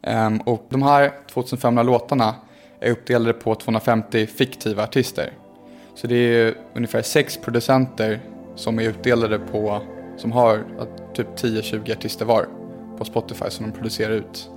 [0.02, 2.34] Ehm, och de här 2500 låtarna
[2.80, 5.32] är uppdelade på 250 fiktiva artister.
[5.94, 8.20] Så det är ungefär sex producenter
[8.54, 9.80] som är utdelade på,
[10.16, 10.64] som har
[11.14, 12.46] typ 10-20 artister var
[12.98, 14.50] på Spotify som de producerar ut.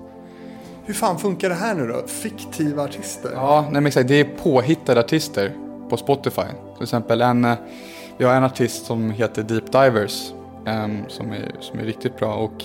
[0.86, 2.08] Hur fan funkar det här nu då?
[2.08, 3.32] Fiktiva artister?
[3.34, 4.08] Ja, nej men exakt.
[4.08, 5.52] Det är påhittade artister
[5.90, 6.42] på Spotify.
[6.76, 7.56] Till exempel en, eh,
[8.18, 10.34] vi har en artist som heter Deep Divers.
[10.66, 12.64] ehm, som, är, som är riktigt bra och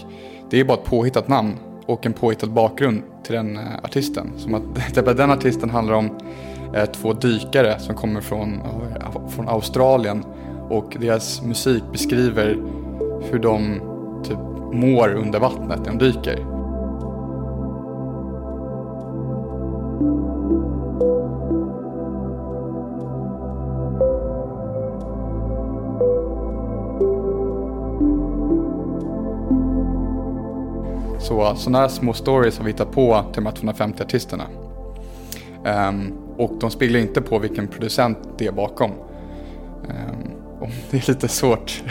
[0.50, 1.56] det är bara ett påhittat namn
[1.88, 4.32] och en påhittad bakgrund till den eh, artisten.
[4.36, 6.10] Som att, till exempel den artisten handlar om
[6.74, 10.24] eh, två dykare som kommer från, eh, från Australien
[10.68, 12.56] och deras musik beskriver
[13.30, 13.80] hur de
[14.24, 14.38] typ
[14.72, 16.57] mår under vattnet när de dyker.
[31.28, 34.44] Så sådana här små stories har vi hittat på till de här 250 artisterna.
[35.64, 38.90] Ehm, och de speglar inte på vilken producent det är bakom.
[40.60, 41.82] Och det är lite svårt.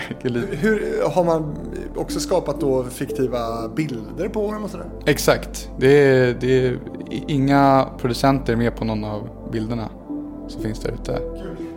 [0.51, 1.55] Hur har man
[1.95, 4.89] också skapat då fiktiva bilder på dem och sådär?
[5.05, 5.71] Exakt.
[5.79, 6.79] Det är, det är
[7.27, 9.89] inga producenter med på någon av bilderna
[10.47, 11.21] som finns där ute.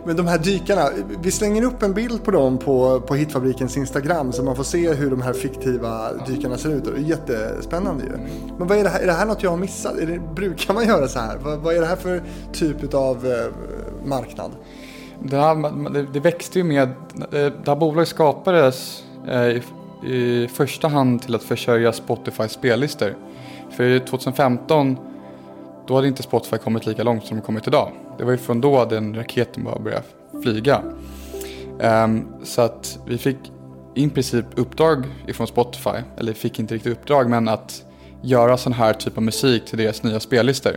[0.05, 0.89] Men de här dykarna,
[1.21, 4.93] vi slänger upp en bild på dem på, på Hitfabrikens Instagram så man får se
[4.93, 6.85] hur de här fiktiva dykarna ser ut.
[6.85, 8.11] Det är jättespännande ju.
[8.57, 8.99] Men vad är det här?
[8.99, 9.93] Är det här något jag har missat?
[9.97, 11.37] Det, brukar man göra så här?
[11.37, 14.51] Vad, vad är det här för typ av eh, marknad?
[15.23, 16.89] Det, här, det, det växte ju med,
[17.29, 19.61] det här bolaget skapades eh, i,
[20.03, 23.15] i första hand till att försörja Spotifys spellistor.
[23.71, 24.97] För 2015
[25.87, 27.91] då hade inte Spotify kommit lika långt som de kommit idag.
[28.21, 30.03] Det var ju från då den raketen bara började
[30.43, 30.83] flyga.
[31.79, 33.37] Ehm, så att vi fick
[33.95, 37.85] i princip uppdrag ifrån Spotify, eller fick inte riktigt uppdrag, men att
[38.21, 40.71] göra sån här typ av musik till deras nya spellistor.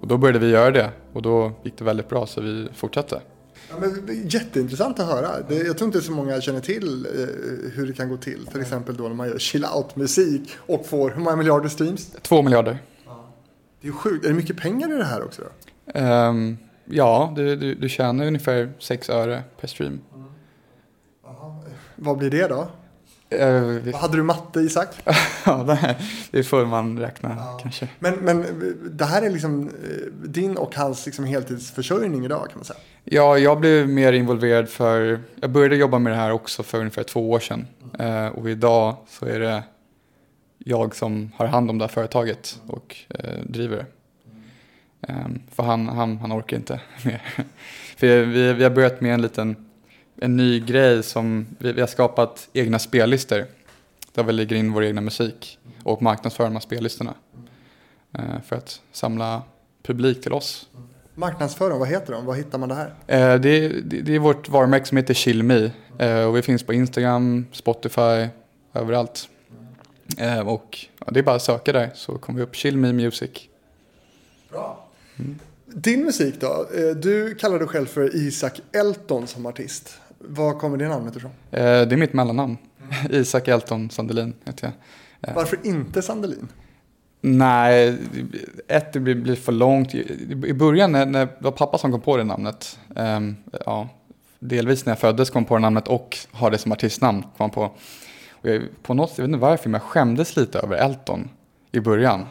[0.00, 3.20] Och då började vi göra det och då gick det väldigt bra så vi fortsatte.
[3.70, 5.30] Ja, men, det är jätteintressant att höra.
[5.48, 8.46] Det, jag tror inte så många känner till eh, hur det kan gå till.
[8.46, 12.10] Till exempel då när man gör chill out-musik och får hur många miljarder streams?
[12.22, 12.78] Två miljarder.
[13.80, 14.24] Det är ju sjukt.
[14.24, 15.48] Är det mycket pengar i det här också då?
[15.94, 20.00] Ehm, ja, du, du, du tjänar ungefär 6 öre per stream.
[21.96, 22.66] Vad blir det då?
[23.92, 24.88] Vad hade du matte Isak?
[25.46, 25.96] ja, det, här-
[26.30, 27.88] det får man räkna kanske.
[27.98, 28.44] Men, men
[28.92, 32.78] det här är liksom eh, din och hans liksom heltidsförsörjning idag kan man säga.
[33.04, 37.02] Ja, jag blev mer involverad för, jag började jobba med det här också för ungefär
[37.02, 37.66] två år sedan.
[37.98, 39.62] Eh, och idag så är det
[40.58, 43.86] jag som har hand om det här företaget och eh, driver det.
[45.08, 47.22] Ehm, för han, han, han orkar inte mer.
[47.96, 49.56] för vi, vi har börjat med en liten,
[50.20, 53.46] en ny grej som, vi, vi har skapat egna spellistor.
[54.14, 57.14] Där vi lägger in vår egna musik och marknadsför de här spellistorna.
[58.18, 59.42] Eh, för att samla
[59.82, 60.68] publik till oss.
[61.14, 62.24] Marknadsför dem, vad heter de?
[62.26, 62.94] Var hittar man det här?
[63.06, 65.70] Eh, det, det, det är vårt varumärke som heter Chill Me.
[65.98, 68.28] Eh, och vi finns på Instagram, Spotify,
[68.72, 69.28] överallt.
[70.54, 73.30] Och det är bara att söka där så kommer vi upp Chill Me Music.
[74.50, 74.81] Bra.
[75.66, 76.66] Din musik då?
[76.76, 79.98] Eh, Du kallar dig själv för Isak Elton som artist.
[80.18, 81.30] Var kommer det namnet ifrån?
[81.50, 82.56] Eh, det är mitt mellannamn.
[83.10, 84.72] Isak Elton Sandelin heter jag.
[85.20, 85.32] Ja.
[85.36, 86.48] Varför inte Sandelin?
[87.20, 87.98] Nej,
[88.68, 89.94] ett det blir, för långt.
[89.94, 92.78] I början när, när det var pappa som kom på det namnet.
[92.96, 93.36] ehm,
[93.66, 93.88] ja,
[94.38, 97.24] delvis när jag föddes kom på det namnet och har det som artistnamn.
[97.36, 97.62] Kom på.
[98.30, 101.28] Och jag, på något jag vet inte varför, men jag skämdes lite över Elton
[101.72, 102.26] i början.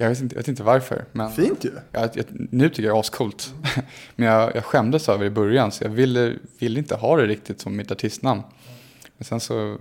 [0.00, 1.04] Jag vet inte, jag vet inte varför.
[1.12, 1.70] Men Fint ju.
[1.92, 3.54] jag, jag, nu tycker jag det är ascoolt.
[4.16, 7.26] men jag, jag skämdes över det i början så jag ville, ville inte ha det
[7.26, 8.42] riktigt som mitt artistnamn.
[9.16, 9.78] Men sen så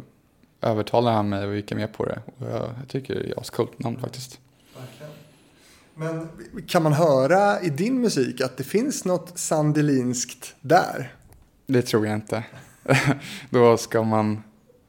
[0.61, 2.21] övertalade han mig och gick med på det.
[2.37, 4.39] Och jag, jag tycker det är ascoolt namn faktiskt.
[5.95, 6.29] Men
[6.67, 11.13] kan man höra i din musik att det finns något sandelinskt där?
[11.67, 12.43] Det tror jag inte.
[13.49, 14.43] Då ska man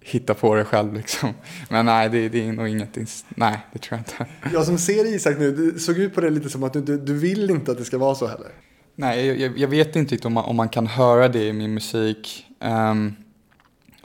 [0.09, 1.35] hitta på det själv liksom.
[1.71, 2.99] Men nej, det, det är nog inget.
[3.29, 4.33] Nej, det tror jag inte.
[4.57, 6.99] Jag som ser Isak nu, det såg ut på det lite som att du, du,
[6.99, 8.49] du vill inte att det ska vara så heller.
[8.95, 11.75] Nej, jag- jag, vet inte riktigt om man, om man kan höra det i min
[11.75, 12.47] musik.
[12.61, 13.15] Ehm,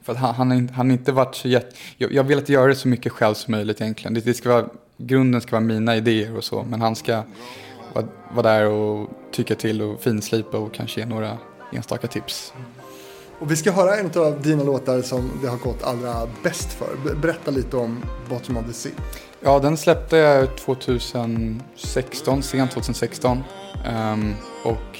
[0.02, 1.76] för att han, han, han inte varit så jätte...
[1.98, 4.14] Jag, jag vill att göra det så mycket själv som möjligt egentligen.
[4.14, 4.66] Det, det ska vara,
[4.98, 6.64] grunden ska vara mina idéer och så.
[6.70, 7.24] Men han ska
[7.94, 11.38] vara, vara där och tycka till och finslipa och kanske ge några
[11.74, 12.54] enstaka tips.
[13.40, 17.16] Och vi ska höra en av dina låtar som det har gått allra bäst för.
[17.16, 18.92] Berätta lite om Bottom of the Sea.
[19.40, 23.38] Ja, den släppte jag 2016, sent 2016.
[23.38, 23.44] Um,
[23.86, 25.00] ehm, och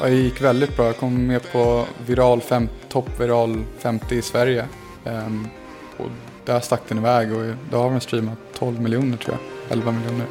[0.00, 0.86] ja, det gick väldigt bra.
[0.86, 4.68] Jag kom med på viral fem, topp viral 50 i Sverige.
[5.04, 5.48] Um,
[5.96, 6.10] och
[6.44, 9.36] där stack den iväg och då har den streamat 12 miljoner tror
[9.68, 9.72] jag.
[9.78, 10.26] 11 miljoner.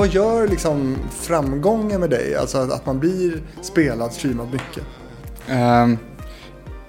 [0.00, 2.34] Vad, gör liksom framgången med dig?
[2.34, 4.84] Alltså att, att man blir spelad, streamad mycket.
[5.50, 5.98] Um,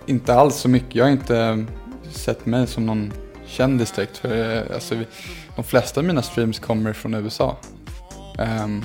[0.06, 0.96] inte alls så mycket.
[0.96, 1.66] Jag har inte
[2.12, 3.14] sett mig som någon
[3.46, 4.18] kändis direkt.
[4.18, 5.08] För, eh, alltså, vi,
[5.56, 7.58] de flesta av mina streams kommer från USA.
[8.64, 8.84] Um,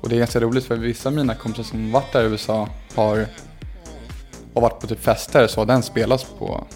[0.00, 2.68] och det är ganska roligt för vissa av mina kompisar som varit där i USA
[2.94, 3.26] har,
[4.54, 6.66] har varit på typ fester så har den spelats på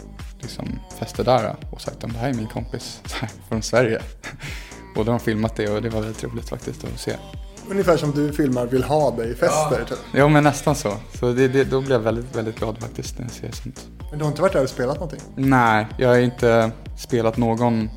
[0.40, 3.00] liksom, fester där och sagt att det här är min kompis
[3.48, 4.02] från Sverige
[4.96, 7.16] och då har de filmat det och det var väldigt roligt faktiskt att se.
[7.70, 9.84] Ungefär som du filmar Vill ha dig-fester.
[9.88, 9.98] Typ.
[10.14, 10.92] Jo men nästan så.
[11.14, 13.86] Så det, det, då blir jag väldigt, väldigt glad faktiskt när jag ser sånt.
[14.10, 15.20] Men du har inte varit där och spelat någonting?
[15.36, 17.90] Nej, jag har inte spelat någon,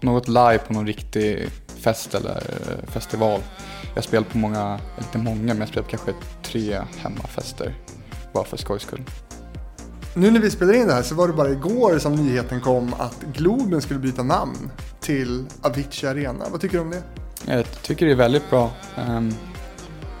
[0.00, 1.48] något live på någon riktig
[1.82, 3.40] fest eller eh, festival.
[3.88, 6.12] Jag har spelat på många, inte många, men jag har spelat på kanske
[6.42, 7.74] tre hemmafester.
[8.32, 9.04] Bara för skojs skull.
[10.14, 12.94] Nu när vi spelar in det här så var det bara igår som nyheten kom
[12.98, 16.44] att Globen skulle byta namn till Avicii Arena.
[16.50, 17.02] Vad tycker du om det?
[17.46, 18.70] Jag tycker det är väldigt bra.
[18.96, 19.34] Ehm,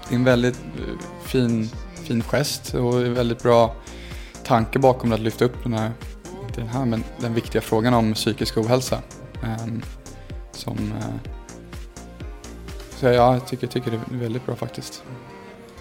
[0.08, 3.74] Det är en väldigt eh, fin, fin gest och en väldigt bra
[4.44, 5.92] tanke bakom att lyfta upp den här,
[6.48, 8.98] inte den här, men den viktiga frågan om psykisk ohälsa.
[9.42, 9.82] Ehm,
[10.52, 11.30] Som, eh,
[12.96, 15.02] så ja, jag tycker, tycker det är väldigt bra faktiskt.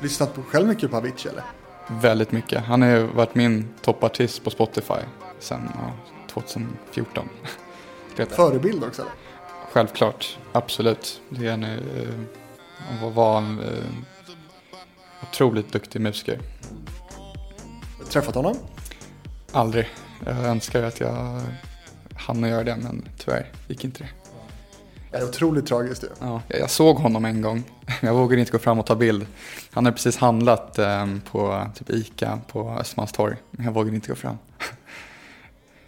[0.01, 1.43] Lyssnat på, själv mycket på Avicii eller?
[1.91, 2.63] Väldigt mycket.
[2.63, 4.99] Han har ju varit min toppartist på Spotify
[5.39, 5.93] sedan ja,
[6.27, 7.29] 2014.
[8.15, 8.35] Det är det.
[8.35, 9.11] Förebild också eller?
[9.71, 11.21] Självklart, absolut.
[11.29, 11.79] Det är en, eh,
[12.77, 13.83] han var en eh,
[15.29, 16.39] otroligt duktig musiker.
[18.09, 18.57] Träffat honom?
[19.51, 19.89] Aldrig.
[20.25, 21.41] Jag önskar att jag
[22.15, 24.20] hann göra det, men tyvärr gick inte det.
[25.11, 26.07] Det är otroligt tragiskt ju.
[26.19, 27.63] Ja, jag såg honom en gång.
[28.01, 29.25] Jag vågade inte gå fram och ta bild.
[29.71, 33.35] Han hade precis handlat eh, på typ Ica på Östermalmstorg.
[33.51, 34.37] Men jag vågade inte gå fram.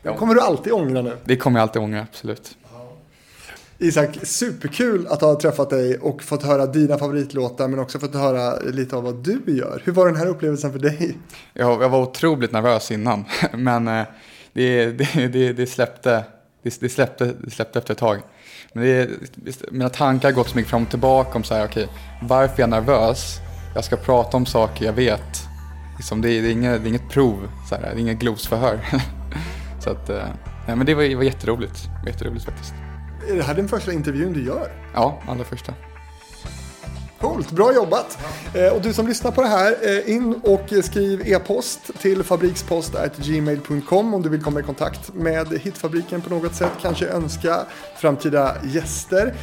[0.01, 1.17] Det kommer du alltid ångra nu.
[1.26, 2.57] Det kommer jag alltid ångra, absolut.
[3.78, 8.59] Isak, superkul att ha träffat dig och fått höra dina favoritlåtar men också fått höra
[8.59, 9.82] lite av vad du gör.
[9.86, 11.17] Hur var den här upplevelsen för dig?
[11.53, 14.05] Jag, jag var otroligt nervös innan, men eh,
[14.53, 16.24] det, det, det, det, släppte,
[16.63, 18.21] det, det, släppte, det släppte efter ett tag.
[18.74, 21.88] Men det, mina tankar har gått så mycket fram och tillbaka om så här, okej,
[22.21, 23.39] varför är jag nervös?
[23.76, 25.47] Jag ska prata om saker jag vet.
[25.97, 28.19] Liksom, det, är, det, är inget, det är inget prov, så här, det är inget
[28.19, 28.80] glosförhör.
[29.80, 30.26] så att, eh,
[30.67, 32.74] nej, men det var, det var jätteroligt, jätteroligt faktiskt.
[33.30, 34.71] Är det här den första intervjun du gör?
[34.93, 35.74] Ja, allra första.
[37.24, 38.17] Coolt, bra jobbat!
[38.53, 44.13] Eh, och du som lyssnar på det här, eh, in och skriv e-post till fabrikspost.gmail.com
[44.13, 47.65] om du vill komma i kontakt med Hitfabriken på något sätt, kanske önska
[47.97, 49.34] framtida gäster.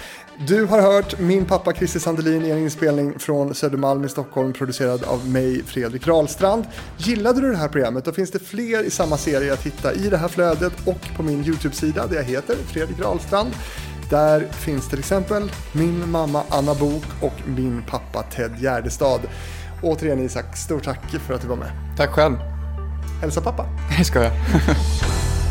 [0.47, 5.05] Du har hört min pappa Christer Sandelin i en inspelning från Södermalm i Stockholm producerad
[5.05, 6.65] av mig, Fredrik Rahlstrand.
[6.97, 10.09] Gillade du det här programmet då finns det fler i samma serie att hitta i
[10.09, 13.51] det här flödet och på min YouTube-sida där jag heter Fredrik Rahlstrand.
[14.11, 19.21] Där finns till exempel min mamma Anna Bok och min pappa Ted Gärdestad.
[19.83, 21.73] Återigen Isak, stort tack för att du var med.
[21.97, 22.37] Tack själv.
[23.21, 23.67] Hälsa pappa!
[23.99, 24.33] Det ska jag.